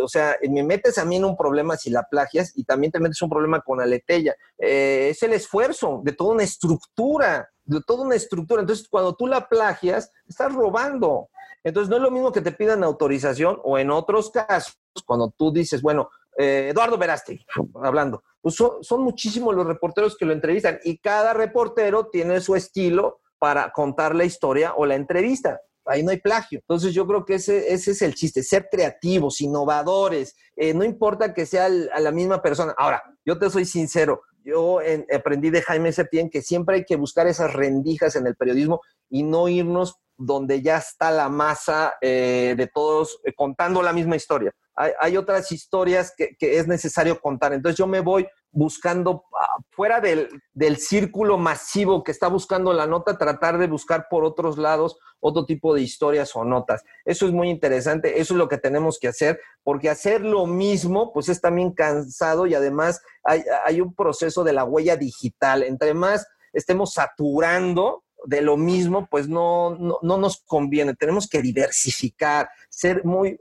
[0.02, 3.00] o sea, me metes a mí en un problema si la plagias y también te
[3.00, 4.36] metes un problema con Aleteya.
[4.58, 8.62] Eh, es el esfuerzo de toda una estructura, de toda una estructura.
[8.62, 11.30] Entonces, cuando tú la plagias, estás robando.
[11.64, 15.52] Entonces, no es lo mismo que te pidan autorización o en otros casos, cuando tú
[15.52, 17.44] dices, bueno, eh, Eduardo Verasti,
[17.84, 22.56] hablando, pues son, son muchísimos los reporteros que lo entrevistan y cada reportero tiene su
[22.56, 26.60] estilo para contar la historia o la entrevista ahí no hay plagio.
[26.60, 31.34] Entonces yo creo que ese, ese es el chiste, ser creativos, innovadores, eh, no importa
[31.34, 32.76] que sea a la misma persona.
[32.78, 34.80] Ahora, yo te soy sincero, yo
[35.14, 39.24] aprendí de Jaime Septién que siempre hay que buscar esas rendijas en el periodismo y
[39.24, 44.54] no irnos donde ya está la masa eh, de todos eh, contando la misma historia.
[45.00, 47.52] Hay, otras historias que, es necesario contar.
[47.52, 52.88] Entonces yo me voy buscando ah, fuera del, del, círculo masivo que está buscando la
[52.88, 56.84] nota, tratar de buscar por otros lados otro tipo de historias o notas.
[57.06, 61.12] Eso es muy interesante, eso es lo que tenemos que hacer, porque hacer lo mismo,
[61.14, 65.64] pues es también cansado y además hay, hay un proceso de la huella digital.
[65.64, 70.96] Entre más estemos saturando, de lo mismo, pues no, no, nos conviene.
[70.96, 73.30] Tenemos que diversificar, ser muy...
[73.30, 73.40] Eh,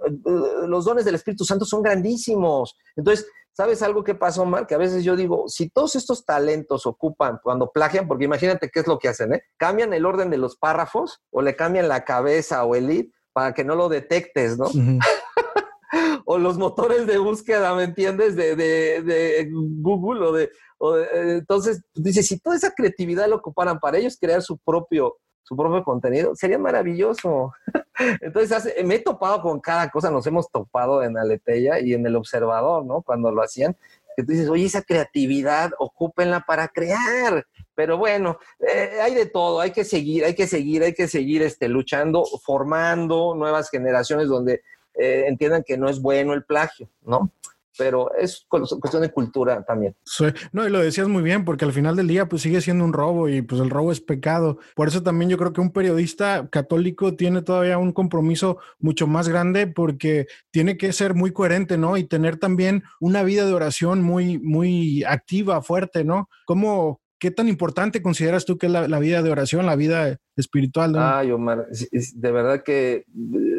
[0.66, 2.76] los dones del Espíritu Santo son grandísimos.
[2.94, 4.66] Entonces, ¿sabes algo que pasa, Omar?
[4.66, 8.80] Que a veces yo digo, si todos estos talentos ocupan cuando plagian, porque imagínate qué
[8.80, 9.42] es lo que hacen, ¿eh?
[9.56, 13.54] Cambian el orden de los párrafos o le cambian la cabeza o el lead para
[13.54, 14.66] que no lo detectes, ¿no?
[16.26, 18.36] o los motores de búsqueda, ¿me entiendes?
[18.36, 23.98] De, de Google o de, eh, entonces, dice, si toda esa creatividad lo ocuparan para
[23.98, 25.16] ellos crear su propio,
[25.46, 27.52] su propio contenido, sería maravilloso.
[28.20, 32.16] Entonces, me he topado con cada cosa, nos hemos topado en Aleteya y en El
[32.16, 33.02] Observador, ¿no?
[33.02, 33.76] Cuando lo hacían,
[34.16, 37.46] que tú dices, oye, esa creatividad, ocúpenla para crear.
[37.76, 41.42] Pero bueno, eh, hay de todo, hay que seguir, hay que seguir, hay que seguir
[41.42, 44.62] este, luchando, formando nuevas generaciones donde
[44.94, 47.30] eh, entiendan que no es bueno el plagio, ¿no?
[47.76, 49.94] Pero es cuestión de cultura también.
[50.04, 50.26] Sí.
[50.52, 52.92] No, y lo decías muy bien, porque al final del día pues sigue siendo un
[52.92, 54.58] robo y pues el robo es pecado.
[54.74, 59.28] Por eso también yo creo que un periodista católico tiene todavía un compromiso mucho más
[59.28, 61.96] grande porque tiene que ser muy coherente, ¿no?
[61.96, 66.28] Y tener también una vida de oración muy, muy activa, fuerte, ¿no?
[66.46, 70.94] ¿Cómo, ¿Qué tan importante consideras tú que es la, vida de oración, la vida espiritual?
[70.98, 73.06] Ay, Omar, de verdad que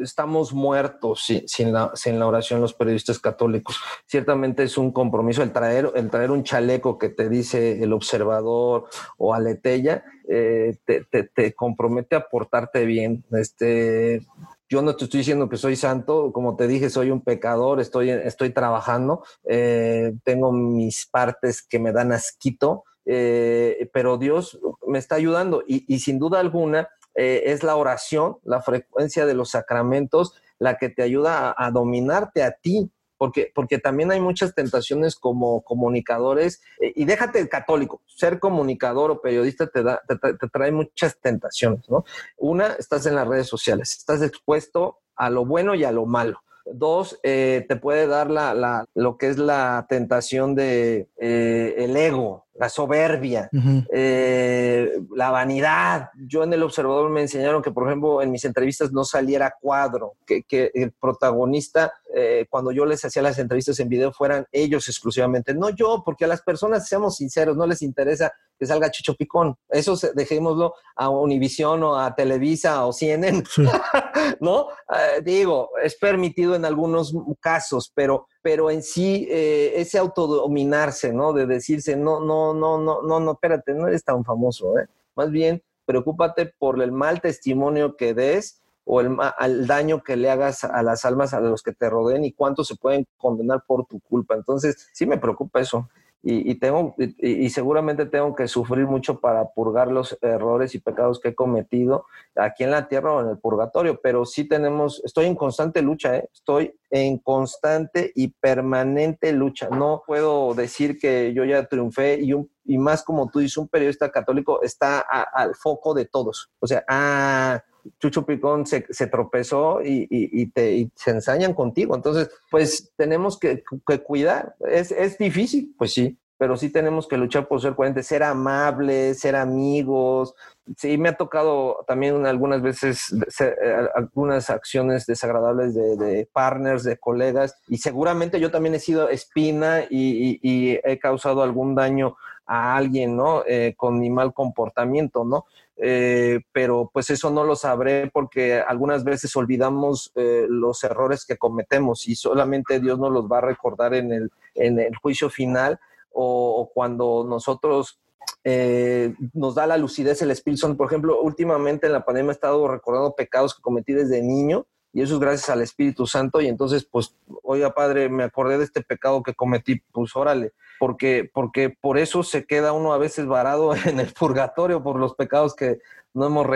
[0.04, 3.78] estamos muertos sin, la, sin, la, oración los periodistas católicos.
[4.06, 8.90] Ciertamente es un compromiso el traer, el traer un chaleco que te dice el observador
[9.18, 13.26] o aletella, eh, te, te, compromete a portarte bien.
[13.32, 14.22] Este,
[14.70, 18.10] yo no te estoy diciendo que soy santo, como te dije, soy un pecador, estoy,
[18.10, 25.16] estoy trabajando, eh, tengo mis partes que me dan asquito, eh, pero Dios me está
[25.16, 30.78] ayudando y, sin duda alguna eh, es la oración, la frecuencia de los sacramentos, la
[30.78, 36.62] que te ayuda a, dominarte a ti, porque, porque también hay muchas tentaciones como comunicadores,
[36.82, 41.90] eh, y déjate el católico, ser comunicador o periodista te, da, te, trae muchas tentaciones,
[41.90, 42.04] ¿no?
[42.36, 46.42] Una, estás en las redes sociales, estás expuesto a lo bueno y a lo malo.
[46.70, 53.50] Dos, te puede dar la, lo que es la tentación de ego, la soberbia,
[53.92, 56.10] eh, la vanidad.
[56.16, 60.14] Yo en el observador me enseñaron que, por ejemplo, en mis entrevistas no saliera cuadro,
[60.26, 65.54] que, el protagonista, eh, cuando yo les hacía las entrevistas en video, fueran ellos exclusivamente,
[65.54, 69.56] no yo, porque a las personas, seamos sinceros, no les interesa que salga Chicho Picón.
[69.70, 73.44] Eso dejémoslo a Univisión o a Televisa o CNN,
[74.42, 74.68] ¿no?
[74.90, 81.34] Eh, digo, es permitido en algunos casos, pero pero en sí eh, ese autodominarse, ¿no?
[81.34, 84.88] De decirse, no, no, no, no, no, no, espérate, no eres tan famoso, ¿eh?
[85.18, 90.30] Más bien, preocúpate por el mal testimonio que des o el, al daño que le
[90.30, 93.86] hagas a las almas a los que te rodeen y cuánto se pueden condenar por
[93.86, 94.36] tu culpa.
[94.36, 95.90] Entonces, sí me preocupa eso
[96.24, 101.30] y, tengo, y, seguramente tengo que sufrir mucho para purgar los errores y pecados que
[101.30, 105.36] he cometido aquí en la tierra o en el purgatorio, pero sí tenemos, estoy en
[105.36, 106.30] constante lucha, ¿eh?
[106.34, 109.70] estoy en constante y permanente lucha.
[109.70, 113.70] No puedo decir que yo ya triunfé y, un, y más como tú dices, un
[113.70, 116.50] periodista católico está al foco de todos.
[116.60, 117.64] O sea, ah,
[118.00, 121.96] Chucho Picón se, tropezó y, te, se ensañan contigo.
[121.96, 123.64] Entonces, pues tenemos que,
[124.04, 124.56] cuidar.
[124.70, 129.36] Es, difícil, pues sí, pero sí tenemos que luchar por ser coherentes, ser amables, ser
[129.36, 130.34] amigos.
[130.76, 133.56] Sí, me ha tocado también algunas veces eh,
[133.96, 140.80] algunas acciones desagradables de, partners, de colegas, y seguramente yo también he sido espina y,
[140.84, 143.44] he causado algún daño a alguien, ¿no?
[143.46, 145.46] Eh, con mi mal comportamiento, ¿no?
[145.80, 151.38] Eh, pero pues eso no lo sabré porque algunas veces olvidamos eh, los errores que
[151.38, 155.80] cometemos y solamente Dios nos los va a recordar en el, en el juicio final
[156.12, 158.00] o, cuando nosotros
[158.44, 160.78] eh, nos da la lucidez el Santo.
[160.78, 164.66] Por ejemplo, últimamente en la pandemia he estado recordando pecados que cometí desde niño
[164.98, 166.42] y eso es gracias al Espíritu Santo.
[166.42, 171.30] Y entonces pues, oiga padre, me acordé de este pecado que cometí, pues órale, porque,
[171.32, 175.56] porque por eso se queda uno a veces varado en el purgatorio por los pecados
[175.56, 175.78] que
[176.16, 176.48] no hemos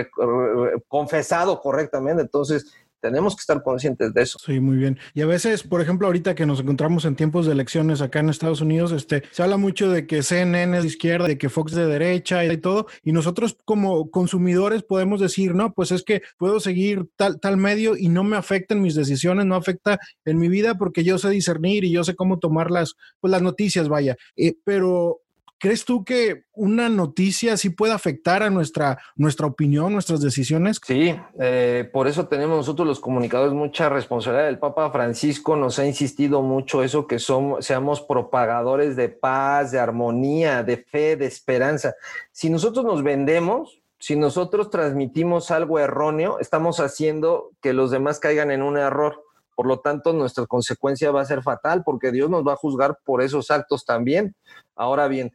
[0.87, 4.39] confesado correctamente, entonces tenemos que estar conscientes de eso.
[4.39, 4.97] Sí, muy bien.
[5.13, 8.29] Y a veces, por ejemplo, ahorita que nos encontramos en tiempos de elecciones acá en
[8.29, 11.73] Estados Unidos, este, se habla mucho de que CNN es de izquierda, de que Fox
[11.73, 16.59] de derecha y todo, y nosotros como consumidores podemos decir, no, pues es que puedo
[16.59, 20.47] seguir tal, tal medio y no me afecta en mis decisiones, no afecta en mi
[20.47, 24.15] vida porque yo sé discernir y yo sé cómo tomar las, pues las noticias, vaya.
[24.35, 25.21] Eh, pero
[25.61, 30.81] ¿Crees tú que una noticia sí puede afectar a nuestra, nuestra opinión, nuestras decisiones?
[30.83, 34.49] Sí, eh, por eso tenemos nosotros los comunicadores mucha responsabilidad.
[34.49, 39.77] El Papa Francisco nos ha insistido mucho eso, que somos, seamos propagadores de paz, de
[39.77, 41.93] armonía, de fe, de esperanza.
[42.31, 48.49] Si nosotros nos vendemos, si nosotros transmitimos algo erróneo, estamos haciendo que los demás caigan
[48.49, 49.23] en un error.
[49.55, 52.97] Por lo tanto, nuestra consecuencia va a ser fatal porque Dios nos va a juzgar
[53.05, 54.33] por esos actos también.
[54.75, 55.33] Ahora bien,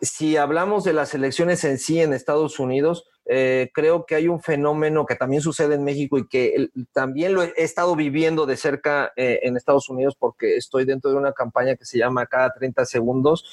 [0.00, 4.40] si hablamos de las elecciones en sí en Estados Unidos, eh, creo que hay un
[4.40, 9.12] fenómeno que también sucede en México y que también lo he, estado viviendo de cerca
[9.16, 12.86] eh, en Estados Unidos porque estoy dentro de una campaña que se llama Cada 30
[12.86, 13.44] Segundos.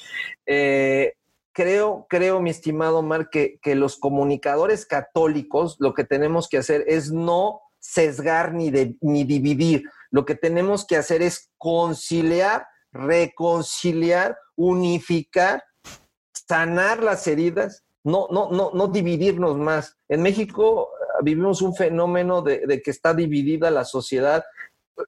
[0.46, 1.16] Eh,
[1.52, 7.12] creo, creo, mi estimado Mar, que, los comunicadores católicos lo que tenemos que hacer es
[7.12, 8.72] no sesgar ni,
[9.02, 9.84] ni dividir.
[10.10, 15.64] Lo que tenemos que hacer es conciliar, reconciliar, unificar
[16.48, 19.98] sanar las heridas, no, no, no, no dividirnos más.
[20.08, 24.44] En México ah, vivimos un fenómeno de, que está dividida la sociedad,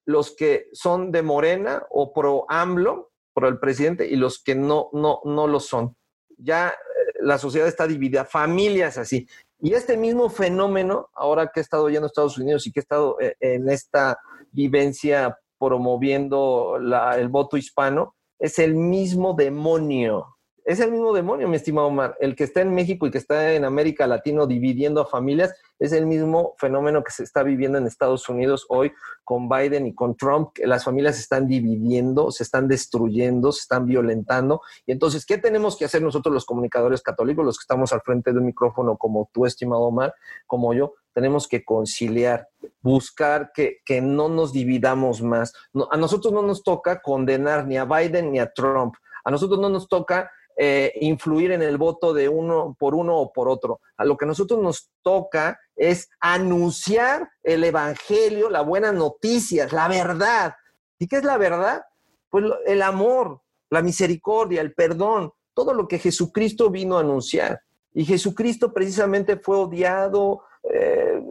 [0.06, 4.90] los que son de Morena o pro AMLO, pro el presidente, y los que no,
[4.94, 5.96] no, no lo son.
[6.38, 9.28] Ya eh, la sociedad está dividida, familias así.
[9.60, 12.82] Y este mismo fenómeno, ahora que he estado yendo a Estados Unidos y que he
[12.82, 14.20] estado eh, en esta
[14.52, 20.37] vivencia promoviendo el voto hispano, es el mismo demonio
[20.68, 22.18] es el mismo demonio, mi estimado Omar.
[22.20, 25.94] El que está en México y que está en América Latina dividiendo a familias es
[25.94, 28.92] el mismo fenómeno que se está viviendo en Estados Unidos hoy
[29.24, 33.86] con Biden y con Trump, las familias se están dividiendo, se están destruyendo, se están
[33.86, 34.60] violentando.
[34.86, 38.34] Y entonces, ¿qué tenemos que hacer nosotros los comunicadores católicos, los que estamos al frente
[38.34, 40.14] del micrófono, como tú, estimado Omar,
[40.48, 40.96] como yo?
[41.14, 42.50] Tenemos que conciliar,
[42.82, 45.54] buscar que, que no nos dividamos más.
[45.90, 48.96] a nosotros no nos toca condenar ni a Biden ni a Trump.
[49.24, 53.32] A nosotros no nos toca eh, influir en el voto de uno por uno o
[53.32, 53.80] por otro.
[53.96, 59.88] A lo que a nosotros nos toca es anunciar el evangelio, la buena noticia, la
[59.88, 60.56] verdad.
[60.98, 61.84] ¿Y qué es la verdad?
[62.32, 67.62] Pues el amor, la misericordia, el perdón, todo lo que Jesucristo vino a anunciar.
[67.94, 70.42] Y Jesucristo precisamente fue odiado,
[70.74, 71.22] eh,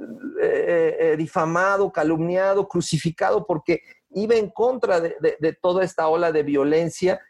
[0.40, 7.20] eh, difamado, calumniado, crucificado, porque iba en contra de, toda esta ola de violencia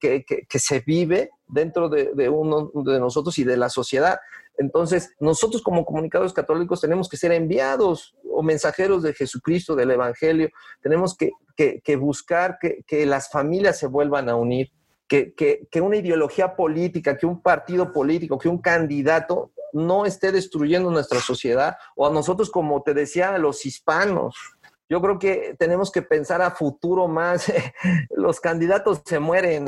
[0.00, 4.18] que, se vive dentro de, uno de nosotros y de la sociedad.
[4.58, 10.50] Entonces, nosotros como comunicadores católicos tenemos que ser enviados o mensajeros de Jesucristo, del Evangelio.
[10.82, 11.32] Tenemos que,
[11.96, 14.70] buscar que, las familias se vuelvan a unir,
[15.08, 20.90] que, que una ideología política, que un partido político, que un candidato no esté destruyendo
[20.90, 24.36] nuestra sociedad o a nosotros, como te decía, a los hispanos
[24.90, 27.46] yo creo que tenemos que pensar a futuro más.
[28.10, 29.66] Los candidatos se mueren,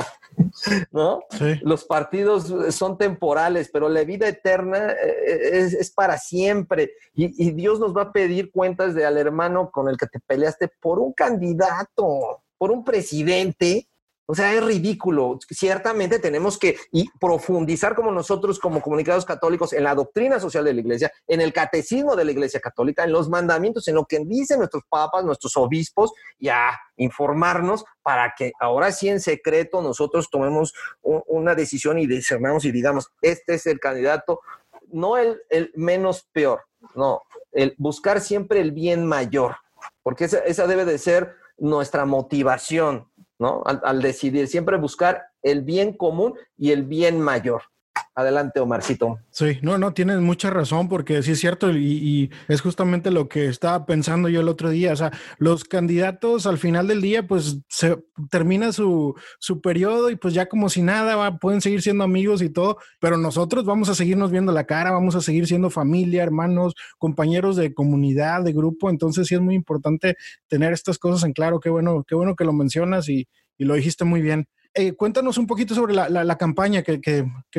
[0.91, 1.21] ¿no?
[1.61, 6.91] Los partidos son temporales, pero la vida eterna eh, es, para siempre.
[7.15, 10.19] Y, y, Dios nos va a pedir cuentas de al hermano con el que te
[10.19, 13.87] peleaste por un candidato, por un presidente
[14.25, 15.37] o sea, es ridículo.
[15.49, 16.77] Ciertamente tenemos que
[17.19, 21.51] profundizar como nosotros, como comunicados católicos, en la doctrina social de la iglesia, en el
[21.51, 25.57] catecismo de la iglesia católica, en los mandamientos, en lo que dicen nuestros papas, nuestros
[25.57, 32.07] obispos, y a informarnos para que ahora sí en secreto nosotros tomemos una decisión y
[32.07, 34.39] discernamos y digamos, este es el candidato,
[34.91, 35.41] no el,
[35.75, 36.61] menos peor,
[36.95, 39.57] no, el buscar siempre el bien mayor,
[40.01, 43.09] porque esa debe de ser nuestra motivación
[43.39, 43.63] ¿no?
[43.65, 47.63] Al, decidir siempre buscar el bien común y el bien mayor.
[48.15, 49.19] Adelante, Omarcito.
[49.31, 53.47] Sí, no, no, tienes mucha razón porque sí es cierto y, es justamente lo que
[53.47, 54.93] estaba pensando yo el otro día.
[54.93, 57.97] O sea, los candidatos al final del día, pues se
[58.29, 62.49] termina su, su periodo y pues ya como si nada, pueden seguir siendo amigos y
[62.49, 66.75] todo, pero nosotros vamos a seguirnos viendo la cara, vamos a seguir siendo familia, hermanos,
[66.99, 68.91] compañeros de comunidad, de grupo.
[68.91, 70.17] Entonces sí es muy importante
[70.47, 71.59] tener estas cosas en claro.
[71.59, 73.27] Qué bueno, qué bueno que lo mencionas y,
[73.57, 74.47] y lo dijiste muy bien.
[74.75, 77.01] Eh, cuéntanos un poquito sobre la, campaña que,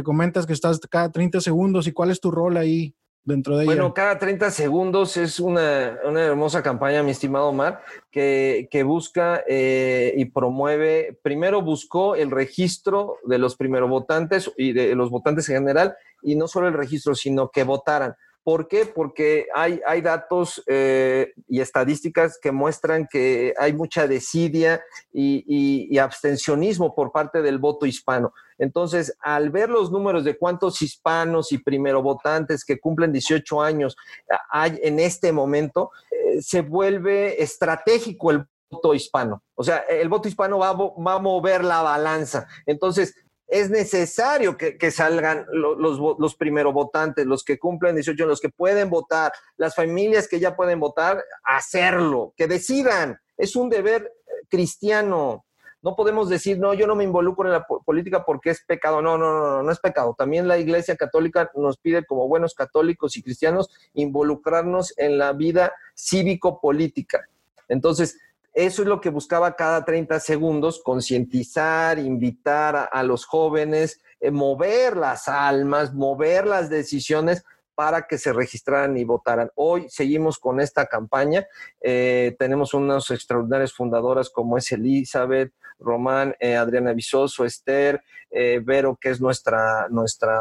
[0.03, 2.95] comentas que estás cada 30 segundos y cuál es tu rol ahí.
[3.23, 3.73] dentro de ella?
[3.73, 10.25] Bueno, cada 30 segundos es una, hermosa campaña, mi estimado Omar, que, busca eh, y
[10.27, 15.97] promueve, primero buscó el registro de los primeros votantes y de los votantes en general,
[16.23, 18.15] y no solo el registro, sino que votaran.
[18.45, 18.85] ¿Por qué?
[18.85, 26.95] Porque hay, hay datos eh, y estadísticas que muestran que hay mucha desidia y, abstencionismo
[26.95, 28.35] por parte del voto hispano.
[28.59, 33.97] Entonces, al ver los números de cuántos hispanos y primero votantes que cumplen 18 años
[34.51, 39.43] hay en este momento, eh, se vuelve estratégico el voto hispano.
[39.55, 42.47] O sea, el voto hispano va, va a mover la balanza.
[42.67, 43.15] Entonces,
[43.47, 48.91] es necesario que, salgan los, los, primeros votantes, los que cumplen 18, los que pueden
[48.91, 53.19] votar, las familias que ya pueden votar, hacerlo, que decidan.
[53.37, 54.13] Es un deber
[54.49, 55.45] cristiano.
[55.83, 59.03] No podemos decir, no, yo no me involucro en la política porque es pecado.
[59.03, 60.15] No, no, no, no, no es pecado.
[60.17, 65.75] También la Iglesia Católica nos pide, como buenos católicos y cristianos, involucrarnos en la vida
[65.95, 67.29] cívico-política.
[67.69, 68.19] Entonces,
[68.55, 74.97] eso es lo que buscaba cada 30 segundos, concientizar, invitar a, los jóvenes, eh, mover
[74.97, 77.45] las almas, mover las decisiones
[77.75, 79.51] para que se registraran y votaran.
[79.57, 81.47] Hoy seguimos con esta campaña.
[81.81, 88.99] Eh, tenemos unas extraordinarias fundadoras como es Elizabeth, Román, eh, Adriana Visoso, Esther, eh, Vero,
[89.01, 90.41] que es nuestra, nuestra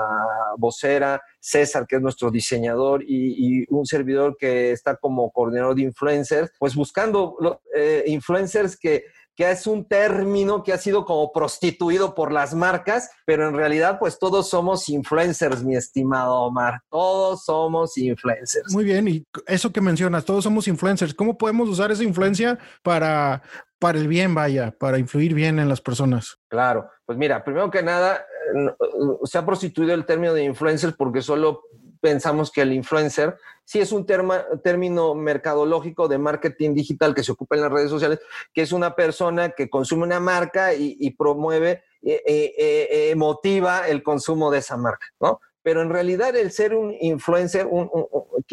[0.58, 6.52] vocera, César, que es nuestro diseñador, y, un servidor que está como coordinador de influencers,
[6.60, 7.38] pues buscando
[7.76, 9.06] eh, influencers que
[9.36, 13.98] que es un término que ha sido como prostituido por las marcas, pero en realidad
[14.00, 18.72] pues todos somos influencers, mi estimado Omar, todos somos influencers.
[18.74, 23.42] Muy bien, y eso que mencionas, todos somos influencers, ¿cómo podemos usar esa influencia para,
[23.80, 26.38] para el bien, vaya, para influir bien en las personas?
[26.48, 28.76] Claro, pues mira, primero que nada, eh,
[29.24, 31.64] se ha prostituido el término de influencers porque solo
[32.04, 37.56] pensamos que el influencer sí es un término mercadológico de marketing digital que se ocupa
[37.56, 38.20] en las redes sociales,
[38.54, 44.04] que es una persona que consume una marca y, promueve, eh, eh, eh, motiva el
[44.04, 45.40] consumo de esa marca, ¿no?
[45.62, 47.70] Pero en realidad el ser un influencer,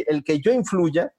[0.06, 1.12] el que yo influya,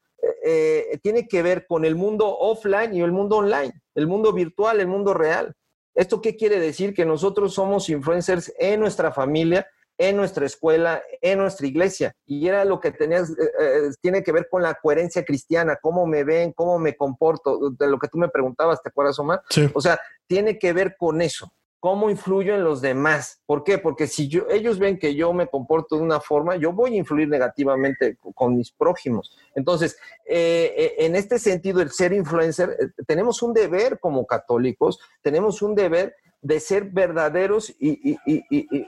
[1.02, 4.88] tiene que ver con el mundo offline y el mundo online, el mundo virtual, el
[4.88, 5.54] mundo real.
[5.94, 6.94] ¿Esto qué quiere decir?
[6.94, 9.68] Que nosotros somos influencers en nuestra familia,
[10.02, 12.16] en nuestra escuela, en nuestra iglesia.
[12.26, 16.08] Y era lo que tenías, eh, eh, tiene que ver con la coherencia cristiana, cómo
[16.08, 19.44] me ven, cómo me comporto, de lo que tú me preguntabas, ¿te acuerdas, Omar?
[19.52, 19.70] Sí.
[19.76, 21.54] O sea, tiene que ver con eso.
[21.80, 23.42] ¿Cómo influyo en los demás?
[23.46, 23.78] ¿Por qué?
[23.78, 26.98] Porque si yo, ellos ven que yo me comporto de una forma, yo voy a
[26.98, 29.36] influir negativamente con mis prójimos.
[29.54, 35.76] Entonces, eh, en este sentido, el ser influencer, tenemos un deber como católicos, tenemos un
[35.76, 38.18] deber de ser verdaderos y,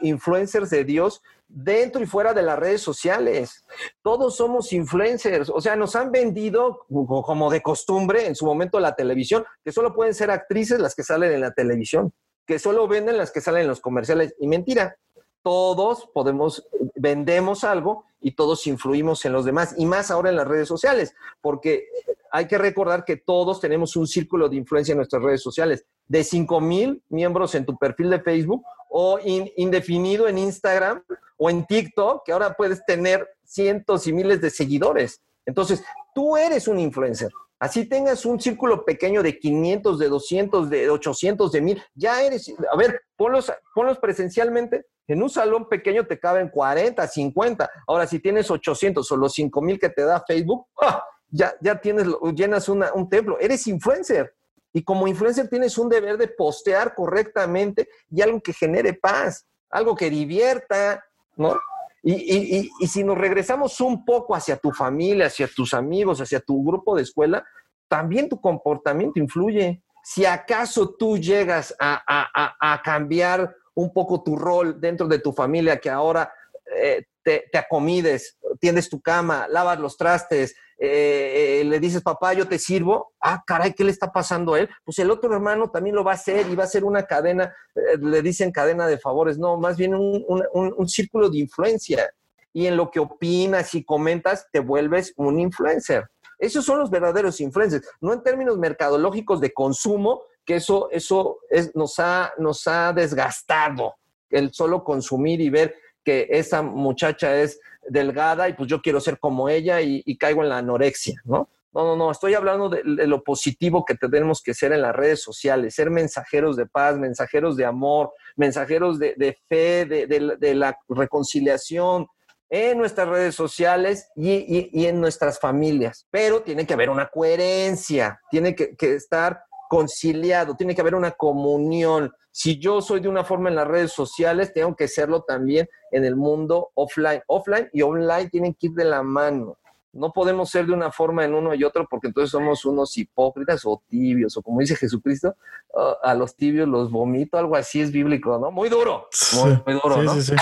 [0.01, 3.63] influencers de Dios dentro y fuera de las redes sociales.
[4.01, 8.95] Todos somos influencers, o sea, nos han vendido como de costumbre en su momento la
[8.95, 12.11] televisión, que solo pueden ser actrices las que salen en la televisión,
[12.47, 14.33] que solo venden las que salen en los comerciales.
[14.39, 14.97] Y mentira,
[15.43, 20.47] todos podemos, vendemos algo y todos influimos en los demás, y más ahora en las
[20.47, 21.87] redes sociales, porque
[22.31, 26.23] hay que recordar que todos tenemos un círculo de influencia en nuestras redes sociales, de
[26.23, 31.03] 5 mil miembros en tu perfil de Facebook o indefinido en Instagram
[31.37, 35.21] o en TikTok, que ahora puedes tener cientos y miles de seguidores.
[35.45, 35.83] Entonces,
[36.13, 37.31] tú eres un influencer.
[37.59, 42.53] Así tengas un círculo pequeño de 500, de 200, de 800, de 1000, ya eres,
[42.71, 44.85] a ver, ponlos, ponlos presencialmente.
[45.07, 47.69] En un salón pequeño te caben 40, 50.
[47.87, 51.03] Ahora, si tienes 800 o los 5000 que te da Facebook, ¡ah!
[51.29, 54.33] ya, ya tienes, llenas un templo, eres influencer.
[54.73, 59.95] Y como influencer tienes un deber de postear correctamente y algo que genere paz, algo
[59.95, 61.05] que divierta,
[61.37, 61.59] ¿no?
[62.05, 66.61] Y, y, si nos regresamos un poco hacia tu familia, hacia tus amigos, hacia tu
[66.61, 67.45] grupo de escuela,
[67.87, 69.81] también tu comportamiento influye.
[70.03, 75.31] Si acaso tú llegas a, a, a cambiar un poco tu rol dentro de tu
[75.31, 76.29] familia, que ahora
[76.75, 80.55] eh, te, te, acomides, tiendes tu cama, lavas los trastes,
[80.85, 84.59] eh, eh, le dices, papá, yo te sirvo, ah, caray, ¿qué le está pasando a
[84.59, 84.69] él?
[84.83, 87.55] Pues el otro hermano también lo va a hacer y va a ser una cadena,
[88.01, 92.13] le dicen cadena de favores, no, más bien un, un, círculo de influencia.
[92.51, 96.03] Y en lo que opinas y comentas, te vuelves un influencer.
[96.37, 101.73] Esos son los verdaderos influencers, no en términos mercadológicos de consumo, que eso, eso es,
[101.77, 103.95] nos, ha, nos ha desgastado
[104.29, 109.19] el solo consumir y ver que esa muchacha es delgada y pues yo quiero ser
[109.19, 111.49] como ella y, caigo en la anorexia, ¿no?
[111.73, 115.23] No, no, no, estoy hablando de, lo positivo que tenemos que ser en las redes
[115.23, 122.07] sociales, ser mensajeros de paz, mensajeros de amor, mensajeros de, fe, de, la reconciliación,
[122.51, 126.05] en nuestras redes sociales y, en nuestras familias.
[126.11, 131.11] Pero tiene que haber una coherencia, tiene que, que estar conciliado, tiene que haber una
[131.13, 132.13] comunión.
[132.35, 136.03] Si yo soy de una forma en las redes sociales, tengo que serlo también en
[136.03, 137.21] el mundo offline.
[137.27, 139.59] Offline y online tienen que ir de la mano.
[139.91, 143.61] No podemos ser de una forma en uno y otro porque entonces somos unos hipócritas
[143.65, 145.35] o tibios, o como dice Jesucristo,
[145.77, 148.49] ah, a los tibios los vomito, algo así es bíblico, ¿no?
[148.49, 150.13] Muy duro, muy, duro, sí, ¿no?
[150.15, 150.35] Sí, sí,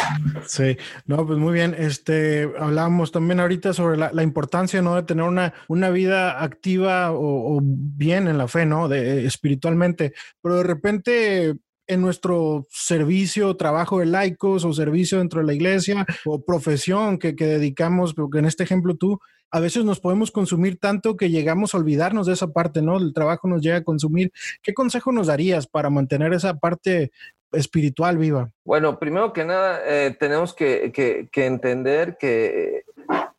[0.46, 0.78] sí.
[1.06, 1.76] No, pues muy bien.
[1.78, 4.96] Este, hablábamos también ahorita sobre la, importancia, ¿no?
[4.96, 8.88] De tener una, una vida activa o, bien en la fe, ¿no?
[8.88, 11.58] De, espiritualmente, pero de repente
[11.92, 17.36] en nuestro servicio, trabajo de laicos o servicio dentro de la iglesia o profesión que,
[17.36, 19.20] que dedicamos, porque en este ejemplo tú,
[19.52, 22.98] a veces nos podemos consumir tanto que llegamos a olvidarnos de esa parte, ¿no?
[22.98, 24.32] El trabajo nos llega a consumir.
[24.64, 27.12] ¿Qué consejo nos darías para mantener esa parte
[27.52, 28.50] espiritual viva?
[28.64, 32.86] Bueno, primero que nada, eh, tenemos que, que, entender que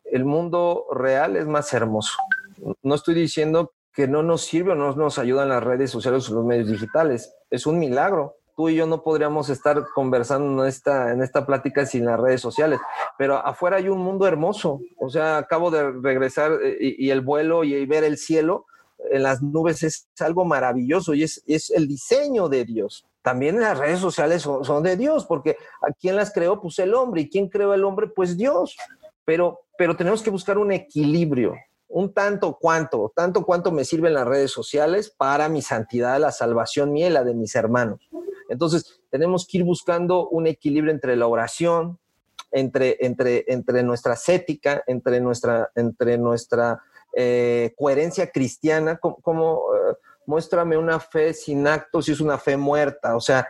[0.05, 2.15] el mundo real es más hermoso.
[2.83, 6.35] No estoy diciendo que no nos sirve o no nos ayudan las redes sociales o
[6.35, 7.33] los medios digitales.
[7.49, 11.85] Es un milagro tú y yo no podríamos estar conversando en esta, en esta plática
[11.85, 12.79] sin las redes sociales,
[13.17, 17.63] pero afuera hay un mundo hermoso, o sea, acabo de regresar eh, y, el vuelo
[17.63, 18.65] y, ver el cielo
[19.11, 23.05] en las nubes es algo maravilloso y es, es el diseño de Dios.
[23.21, 26.61] También las redes sociales son, son, de Dios, porque ¿a quién las creó?
[26.61, 27.21] Pues el hombre.
[27.21, 28.07] ¿Y quién creó el hombre?
[28.07, 28.75] Pues Dios.
[29.23, 31.55] Pero, pero tenemos que buscar un equilibrio,
[31.87, 36.91] un tanto cuanto, tanto cuanto me sirven las redes sociales para mi santidad, la salvación
[36.91, 38.01] mía y la de mis hermanos.
[38.53, 41.99] Entonces, tenemos que ir buscando un equilibrio entre la oración,
[42.51, 46.81] entre, entre, entre nuestra ética, entre nuestra, entre nuestra
[47.15, 49.95] eh, coherencia cristiana, como, eh,
[50.25, 53.15] muéstrame una fe sin actos y es una fe muerta.
[53.15, 53.47] O sea,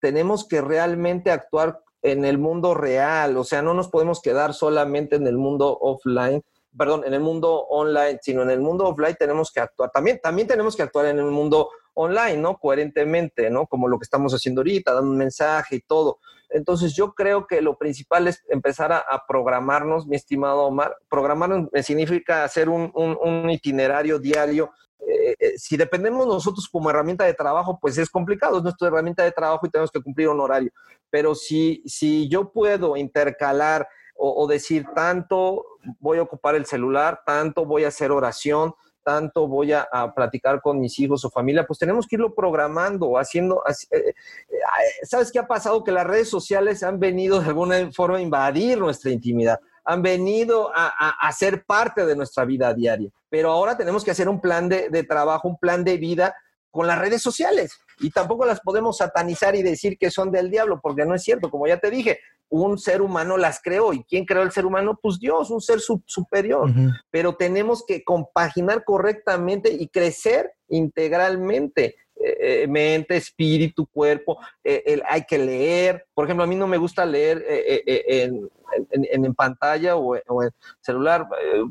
[0.00, 5.16] tenemos que realmente actuar en el mundo real, o sea, no nos podemos quedar solamente
[5.16, 6.42] en el mundo offline,
[6.76, 9.90] perdón, en el mundo online, sino en el mundo offline tenemos que actuar.
[9.90, 12.58] También, también tenemos que actuar en el mundo online, ¿no?
[12.58, 13.66] Coherentemente, ¿no?
[13.66, 16.18] Como lo que estamos haciendo ahorita, dando un mensaje y todo.
[16.50, 20.96] Entonces yo creo que lo principal es empezar a, programarnos, mi estimado Omar.
[21.08, 24.72] Programarnos significa hacer un, itinerario diario.
[25.00, 29.22] Eh, eh, si dependemos nosotros como herramienta de trabajo, pues es complicado, es nuestra herramienta
[29.22, 30.70] de trabajo y tenemos que cumplir un horario.
[31.08, 33.88] Pero si, si yo puedo intercalar
[34.22, 35.64] o decir tanto
[35.98, 40.80] voy a ocupar el celular, tanto voy a hacer oración, tanto voy a, platicar con
[40.80, 43.62] mis hijos o familia, pues tenemos que irlo programando, haciendo...
[43.90, 44.14] Eh, eh,
[45.02, 45.82] ¿Sabes qué ha pasado?
[45.82, 50.70] Que las redes sociales han venido de alguna forma a invadir nuestra intimidad, han venido
[50.74, 54.88] a, ser parte de nuestra vida diaria, pero ahora tenemos que hacer un plan de,
[54.88, 56.34] de trabajo, un plan de vida
[56.70, 57.72] con las redes sociales.
[57.98, 61.50] Y tampoco las podemos satanizar y decir que son del diablo, porque no es cierto.
[61.50, 63.92] Como ya te dije, un ser humano las creó.
[63.92, 64.98] ¿Y quién creó el ser humano?
[65.00, 66.70] Pues Dios, un ser superior.
[67.10, 71.96] Pero tenemos que compaginar correctamente y crecer integralmente.
[72.22, 76.06] Eh, eh, mente, espíritu, cuerpo, eh, hay que leer.
[76.12, 78.50] Por ejemplo, a mí no me gusta leer en,
[78.90, 80.50] en, pantalla o, en
[80.80, 81.26] celular.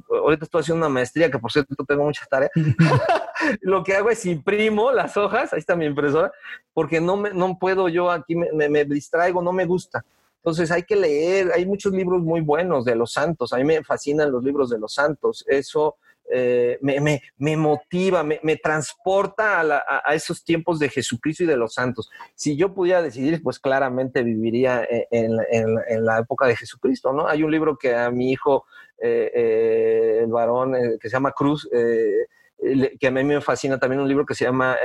[0.10, 2.52] ahorita estoy haciendo una maestría, que por cierto tengo muchas tareas.
[3.62, 6.32] Lo que hago es imprimo las hojas, ahí está mi impresora,
[6.74, 10.04] porque no, me, no puedo yo aquí, me, me distraigo, no me gusta.
[10.38, 13.84] Entonces hay que leer, hay muchos libros muy buenos de los santos, a mí me
[13.84, 15.98] fascinan los libros de los santos, eso
[16.32, 21.58] eh, me, me, motiva, me, me transporta a, a, esos tiempos de Jesucristo y de
[21.58, 22.10] los santos.
[22.36, 27.28] Si yo pudiera decidir, pues claramente viviría en, en, en la época de Jesucristo, ¿no?
[27.28, 28.66] Hay un libro que a mi hijo,
[29.02, 34.08] eh, eh, el varón, que se llama Cruz, que a mí me fascina también un
[34.08, 34.78] libro que se llama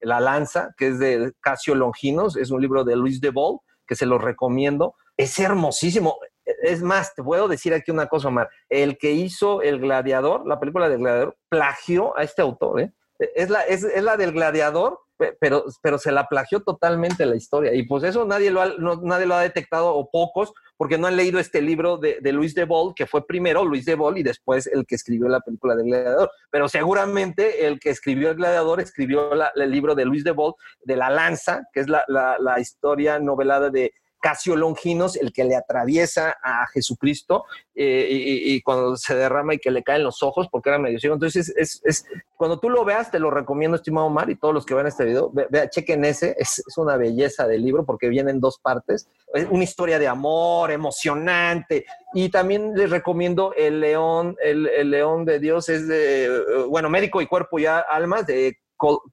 [0.00, 3.96] La Lanza, que es de Casio Longinos, es un libro de Luis de Bol, que
[3.96, 6.18] se lo recomiendo es hermosísimo.
[6.44, 8.48] Es más, te puedo decir aquí una cosa, Omar.
[8.68, 12.80] El que hizo El Gladiador, la película del Gladiador, plagió a este autor.
[12.80, 12.92] ¿eh?
[13.34, 14.98] Es, la, es, la del Gladiador,
[15.40, 17.72] pero, pero se la plagió totalmente la historia.
[17.74, 18.72] Y pues eso nadie lo ha,
[19.02, 22.66] nadie lo ha detectado, o pocos, porque no han leído este libro de, Luis de
[22.96, 26.30] que fue primero Luis de y después el que escribió la película del Gladiador.
[26.50, 30.34] Pero seguramente el que escribió el Gladiador escribió el libro de Luis de
[30.82, 35.56] de La Lanza, que es la, la historia novelada de Casio Longinos, el que le
[35.56, 37.44] atraviesa a Jesucristo
[37.74, 41.14] eh, y, cuando se derrama y que le caen los ojos porque era medio ciego.
[41.14, 42.06] Entonces, es,
[42.36, 45.04] cuando tú lo veas, te lo recomiendo, estimado Omar, y todos los que ven este
[45.04, 49.08] video, vea, chequen ese, es, una belleza del libro porque viene en dos partes.
[49.34, 51.84] Es una historia de amor emocionante.
[52.14, 57.26] Y también les recomiendo El León, el, León de Dios, es de, bueno, Médico y
[57.26, 58.56] Cuerpo y Almas, de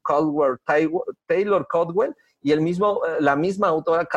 [0.03, 0.57] Caldwell,
[1.25, 4.07] Taylor Caldwell, y el mismo, la misma autora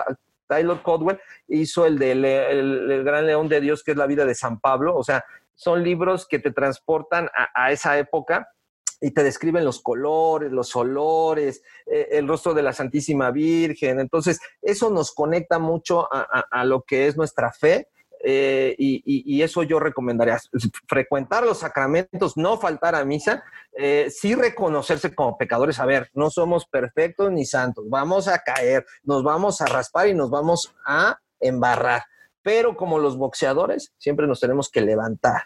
[0.52, 4.34] Tyler Codwell hizo el de el, Gran León de Dios, que es la vida de
[4.34, 4.96] San Pablo.
[4.96, 5.24] O sea,
[5.54, 8.48] son libros que te transportan a, esa época
[9.00, 13.98] y te describen los colores, los olores, eh, el rostro de la Santísima Virgen.
[13.98, 17.88] Entonces, eso nos conecta mucho a lo que es nuestra fe
[18.24, 20.38] eh, y, eso yo recomendaría,
[20.88, 23.42] frecuentar los sacramentos, no faltar a misa,
[23.76, 28.86] eh, sí reconocerse como pecadores, a ver, no somos perfectos ni santos, vamos a caer,
[29.02, 32.02] nos vamos a raspar y nos vamos a embarrar,
[32.42, 35.42] pero como los boxeadores, siempre nos tenemos que levantar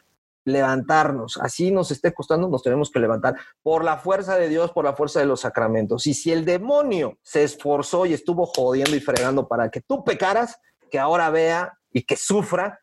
[0.46, 4.84] levantarnos, así nos esté costando, nos tenemos que levantar por la fuerza de Dios, por
[4.84, 6.06] la fuerza de los sacramentos.
[6.06, 10.60] Y si el demonio se esforzó y estuvo jodiendo y fregando para que tú pecaras,
[10.88, 12.78] que ahora vea y que sufra,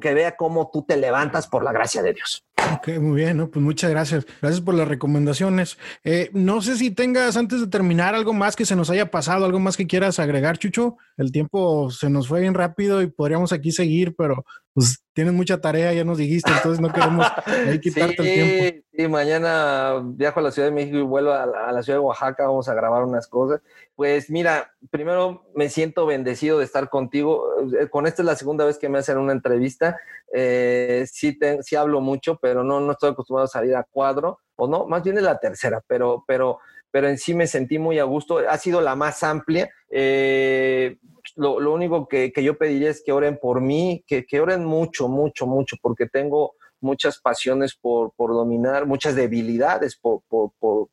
[0.00, 2.44] que vea cómo tú te levantas por la gracia de Dios.
[2.74, 3.50] Ok, muy bien, ¿no?
[3.50, 4.26] pues muchas gracias.
[4.40, 5.78] Gracias por las recomendaciones.
[6.04, 9.44] Eh, no sé si tengas antes de terminar algo más que se nos haya pasado,
[9.44, 10.96] algo más que quieras agregar, Chucho.
[11.16, 15.60] El tiempo se nos fue bien rápido y podríamos aquí seguir, pero pues tienes mucha
[15.60, 17.26] tarea, ya nos dijiste, entonces no queremos
[17.82, 18.86] quitarte el tiempo.
[18.92, 22.46] Sí, mañana viajo a la Ciudad de México y vuelvo a la, ciudad de Oaxaca,
[22.46, 23.60] vamos a grabar unas cosas.
[23.96, 27.44] Pues mira, primero me siento bendecido de estar contigo.
[27.80, 29.98] Eh, con esta es la segunda vez que me hacen una entrevista.
[30.32, 34.66] Eh, sí, sí hablo mucho, pero no, no estoy acostumbrado a salir a cuadro, o
[34.66, 36.58] no, más bien es la tercera, pero, pero,
[36.90, 38.38] pero en sí me sentí muy a gusto.
[38.38, 39.70] Ha sido la más amplia.
[39.88, 40.98] Eh,
[41.36, 45.46] lo, único que, yo pediría es que oren por mí, que, que oren mucho, mucho,
[45.46, 50.22] mucho, porque tengo muchas pasiones por, dominar, muchas debilidades por,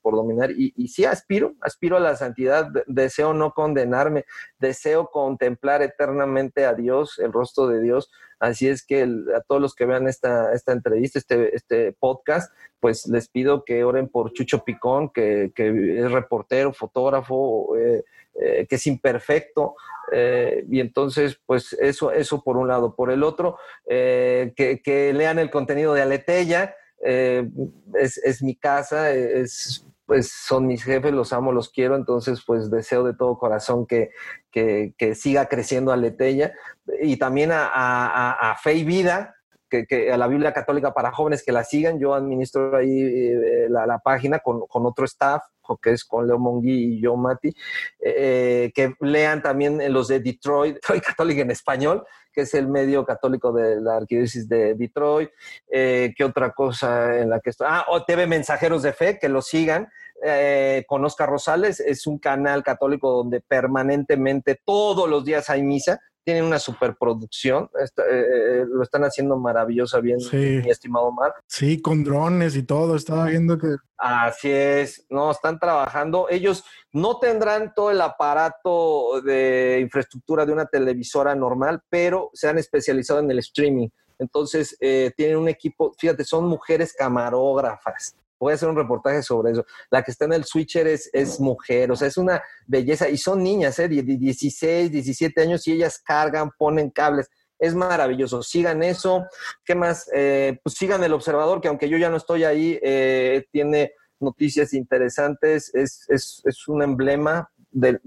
[0.04, 0.52] dominar.
[0.52, 4.26] Y, y, sí aspiro, aspiro a la santidad, deseo no condenarme,
[4.60, 8.10] deseo contemplar eternamente a Dios, el rostro de Dios.
[8.40, 13.08] Así es que a todos los que vean esta, esta entrevista, este, este podcast, pues
[13.08, 18.04] les pido que oren por Chucho Picón, que, es reportero, fotógrafo, eh,
[18.40, 19.76] eh, que es imperfecto,
[20.12, 22.96] eh, y entonces, pues eso, eso por un lado.
[22.96, 23.58] Por el otro,
[23.88, 30.84] eh, que, lean el contenido de Aletella, es, es, mi casa, es, pues son mis
[30.84, 34.12] jefes, los amo, los quiero, entonces pues deseo de todo corazón que,
[34.52, 36.54] que, siga creciendo Aletella
[37.02, 39.36] y también a, Fe y Vida,
[39.70, 42.00] que, a la Biblia Católica para jóvenes que la sigan.
[42.00, 43.32] Yo administro ahí
[43.70, 45.44] la, página con, con, otro staff
[45.76, 47.54] que es con Leo Mongui y yo, Mati,
[48.00, 53.04] eh, que lean también los de Detroit, Detroit Católica en español, que es el medio
[53.04, 55.30] católico de la arquidiócesis de Detroit.
[55.70, 57.68] Eh, ¿Qué otra cosa en la que estoy?
[57.70, 59.90] Ah, o TV Mensajeros de Fe, que lo sigan.
[60.24, 66.00] Eh, con Oscar Rosales, es un canal católico donde permanentemente todos los días hay misa
[66.28, 71.34] tienen una superproducción, eh, eh, lo están haciendo maravillosa bien, mi estimado Mar.
[71.48, 73.78] Sí, con drones y todo, estaba viendo que...
[73.96, 76.28] Así es, no, están trabajando.
[76.30, 82.58] Ellos no tendrán todo el aparato de infraestructura de una televisora normal, pero se han
[82.58, 83.88] especializado en el streaming.
[84.20, 89.52] Entonces, eh, tienen un equipo, fíjate, son mujeres camarógrafas, voy a hacer un reportaje sobre
[89.52, 89.66] eso.
[89.90, 93.10] La que está en el switcher es, es mujer, o sea, es una belleza.
[93.10, 93.88] Y son niñas, ¿eh?
[93.88, 97.30] 16, 17 años y ellas cargan, ponen cables.
[97.60, 98.44] Es maravilloso.
[98.44, 99.26] Sigan eso.
[99.66, 100.10] ¿Qué más?
[100.14, 104.74] Eh, pues sigan el observador, que aunque yo ya no estoy ahí, eh, tiene noticias
[104.74, 105.74] interesantes.
[105.74, 107.50] Es, es, es un emblema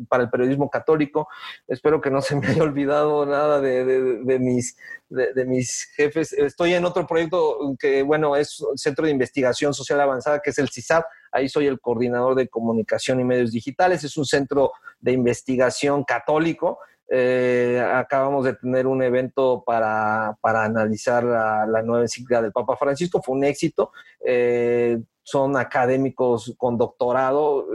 [0.09, 1.29] para el periodismo católico.
[1.69, 4.77] Espero que no se me haya olvidado nada de, mis,
[5.09, 6.33] de, mis jefes.
[6.33, 10.69] Estoy en otro proyecto que, bueno, es Centro de Investigación Social Avanzada, que es el
[10.69, 11.05] CISAP.
[11.33, 14.05] Ahí soy el coordinador de comunicación y medios digitales.
[14.05, 16.79] Es un centro de investigación católico.
[17.13, 23.23] Eh, acabamos de tener un evento para, analizar la, nueva encíclica del Papa Francisco.
[23.23, 23.93] Fue un éxito.
[24.25, 27.67] Eh, son académicos con doctorado.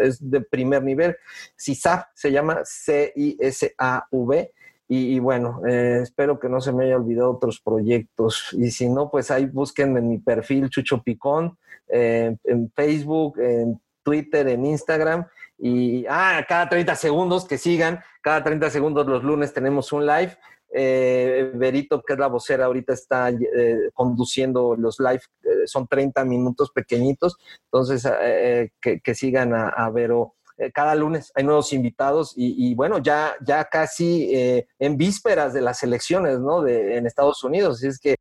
[0.00, 1.16] Es de primer nivel.
[1.58, 4.52] CISAV se llama C-I-S-A-V.
[4.90, 8.48] Y, bueno, eh, espero que no se me haya olvidado otros proyectos.
[8.52, 13.78] Y si no, pues ahí busquen en mi perfil Chucho Picón, eh, en Facebook, en
[14.02, 15.26] Twitter, en Instagram.
[15.58, 20.38] Y ah, cada 30 segundos que sigan, cada 30 segundos los lunes tenemos un live.
[20.70, 26.24] Eh, Berito, que es la vocera, ahorita está eh, conduciendo los live, eh, son 30
[26.24, 28.06] minutos pequeñitos, entonces
[28.80, 30.34] que, sigan a, a Vero.
[30.74, 34.30] cada lunes hay nuevos invitados y, bueno, ya, ya casi
[34.78, 36.62] en vísperas de las elecciones, ¿no?
[36.62, 38.16] De, en Estados Unidos, así es que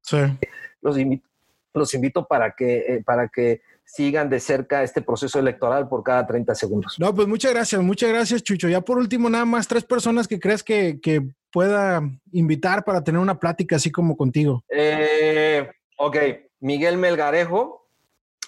[0.82, 1.28] los, invito,
[1.74, 6.54] los invito para que, para que sigan de cerca este proceso electoral por cada 30
[6.54, 6.96] segundos.
[7.00, 8.68] No, pues muchas gracias, muchas gracias, Chucho.
[8.68, 13.20] Ya por último, nada más tres personas que crees que, que pueda invitar para tener
[13.20, 14.64] una plática así como contigo.
[14.70, 15.68] Eh,
[15.98, 16.18] ok,
[16.60, 17.88] Miguel Melgarejo,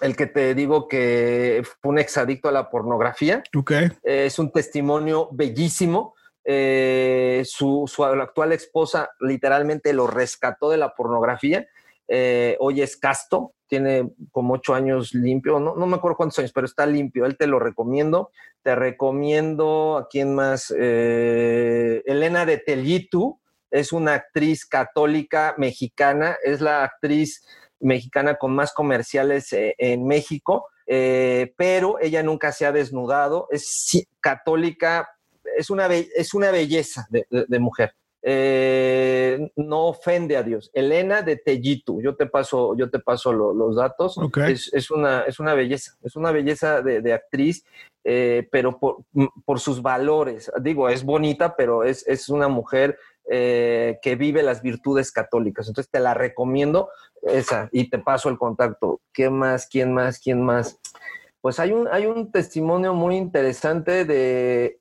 [0.00, 3.42] el que te digo que fue un exadicto a la pornografía.
[3.56, 3.72] Ok.
[4.04, 6.14] es un testimonio bellísimo
[6.44, 7.86] eh, su,
[8.20, 11.68] actual esposa literalmente lo rescató de la pornografía.
[12.12, 16.66] Eh, hoy es casto, tiene como ocho años limpio, no, me acuerdo cuántos años, pero
[16.66, 17.24] está limpio.
[17.24, 18.30] Él te lo recomiendo.
[18.62, 23.40] Te recomiendo a quién más, eh, Elena de Tellitu,
[23.70, 27.46] es una actriz católica mexicana, es la actriz
[27.78, 35.08] mexicana con más comerciales en México, pero ella nunca se ha desnudado, es católica
[35.56, 37.94] es una, es una belleza de, mujer.
[38.22, 40.70] Eh, no ofende a Dios.
[40.74, 44.18] Elena de Tellitu, yo te paso, yo te paso los datos.
[44.46, 47.64] Es, una, es una belleza, es una belleza de, actriz,
[48.04, 50.50] eh, pero por, sus valores.
[50.60, 52.98] Digo, es bonita, pero es, una mujer
[53.30, 55.68] eh, que vive las virtudes católicas.
[55.68, 56.90] Entonces te la recomiendo
[57.22, 59.00] esa y te paso el contacto.
[59.12, 59.66] ¿Qué más?
[59.66, 60.18] ¿Quién más?
[60.18, 60.78] ¿Quién más?
[61.40, 64.79] Pues hay un, hay un testimonio muy interesante de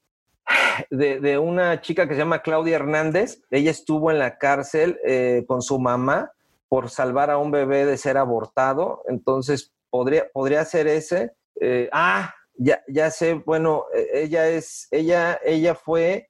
[0.89, 3.41] de, una chica que se llama Claudia Hernández.
[3.51, 6.31] Ella estuvo en la cárcel eh, con su mamá
[6.67, 9.03] por salvar a un bebé de ser abortado.
[9.07, 11.33] Entonces, podría, podría ser ese.
[11.59, 16.29] Eh, ah, ya, ya sé, bueno, e, ella es, ella, ella fue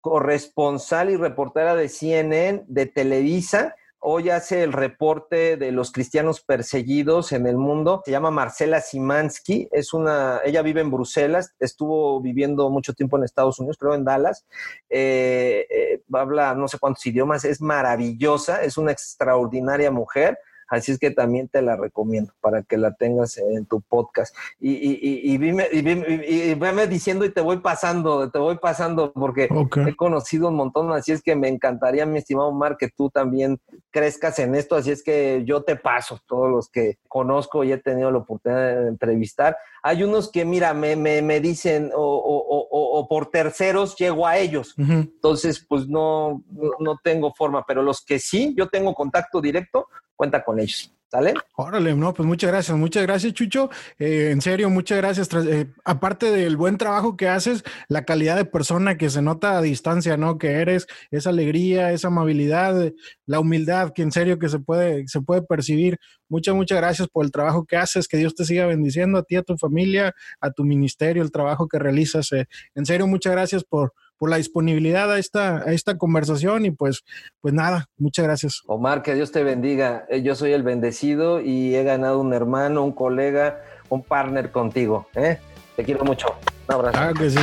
[0.00, 7.30] corresponsal y reportera de CNN, de Televisa, Hoy hace el reporte de los cristianos perseguidos
[7.30, 8.02] en el mundo.
[8.04, 9.68] Se llama Marcela Simansky.
[9.70, 11.54] Es una, ella vive en Bruselas.
[11.60, 14.44] Estuvo viviendo mucho tiempo en Estados Unidos, creo en Dallas.
[14.90, 17.44] Eh, eh, habla no sé cuántos idiomas.
[17.44, 18.64] Es maravillosa.
[18.64, 20.36] Es una extraordinaria mujer.
[20.72, 24.34] Así es que también te la recomiendo para que la tengas en tu podcast.
[24.58, 29.50] Y, y, y, y, vime, y, diciendo y te voy pasando, te voy pasando porque
[29.86, 30.90] he conocido un montón.
[30.92, 33.60] Así es que me encantaría, mi estimado Omar, que tú también
[33.90, 34.74] crezcas en esto.
[34.74, 38.80] Así es que yo te paso todos los que conozco y he tenido la oportunidad
[38.80, 39.58] de entrevistar.
[39.82, 44.38] Hay unos que, mira, me, me, me dicen o, o, o, por terceros llego a
[44.38, 44.74] ellos.
[44.78, 46.44] Entonces, pues no,
[46.78, 50.94] no tengo forma, pero los que sí, yo tengo contacto directo, cuenta con ellos.
[51.12, 51.34] ¿Sale?
[51.56, 53.68] Órale, no, pues muchas gracias, muchas gracias, Chucho.
[53.98, 55.28] Eh, en serio, muchas gracias.
[55.34, 59.60] Eh, aparte del buen trabajo que haces, la calidad de persona que se nota a
[59.60, 60.38] distancia, ¿no?
[60.38, 62.92] Que eres, esa alegría, esa amabilidad,
[63.26, 65.98] la humildad que en serio que se puede, se puede percibir.
[66.30, 69.36] Muchas, muchas gracias por el trabajo que haces, que Dios te siga bendiciendo a ti,
[69.36, 72.32] a tu familia, a tu ministerio, el trabajo que realizas.
[72.32, 72.46] Eh.
[72.74, 77.02] En serio, muchas gracias por, por la disponibilidad a esta, a esta conversación y pues,
[77.40, 78.62] pues nada, muchas gracias.
[78.66, 80.06] Omar, que Dios te bendiga.
[80.08, 85.08] Eh, yo soy el bendecido y he ganado un hermano, un colega, un partner contigo.
[85.14, 85.38] ¿eh?
[85.76, 86.28] Te quiero mucho.
[86.68, 87.14] Un abrazo.
[87.14, 87.38] Que sí.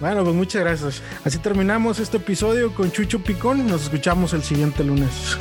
[0.00, 1.02] Bueno, pues muchas gracias.
[1.24, 3.66] Así terminamos este episodio con Chucho Picón.
[3.66, 5.38] Nos escuchamos el siguiente lunes.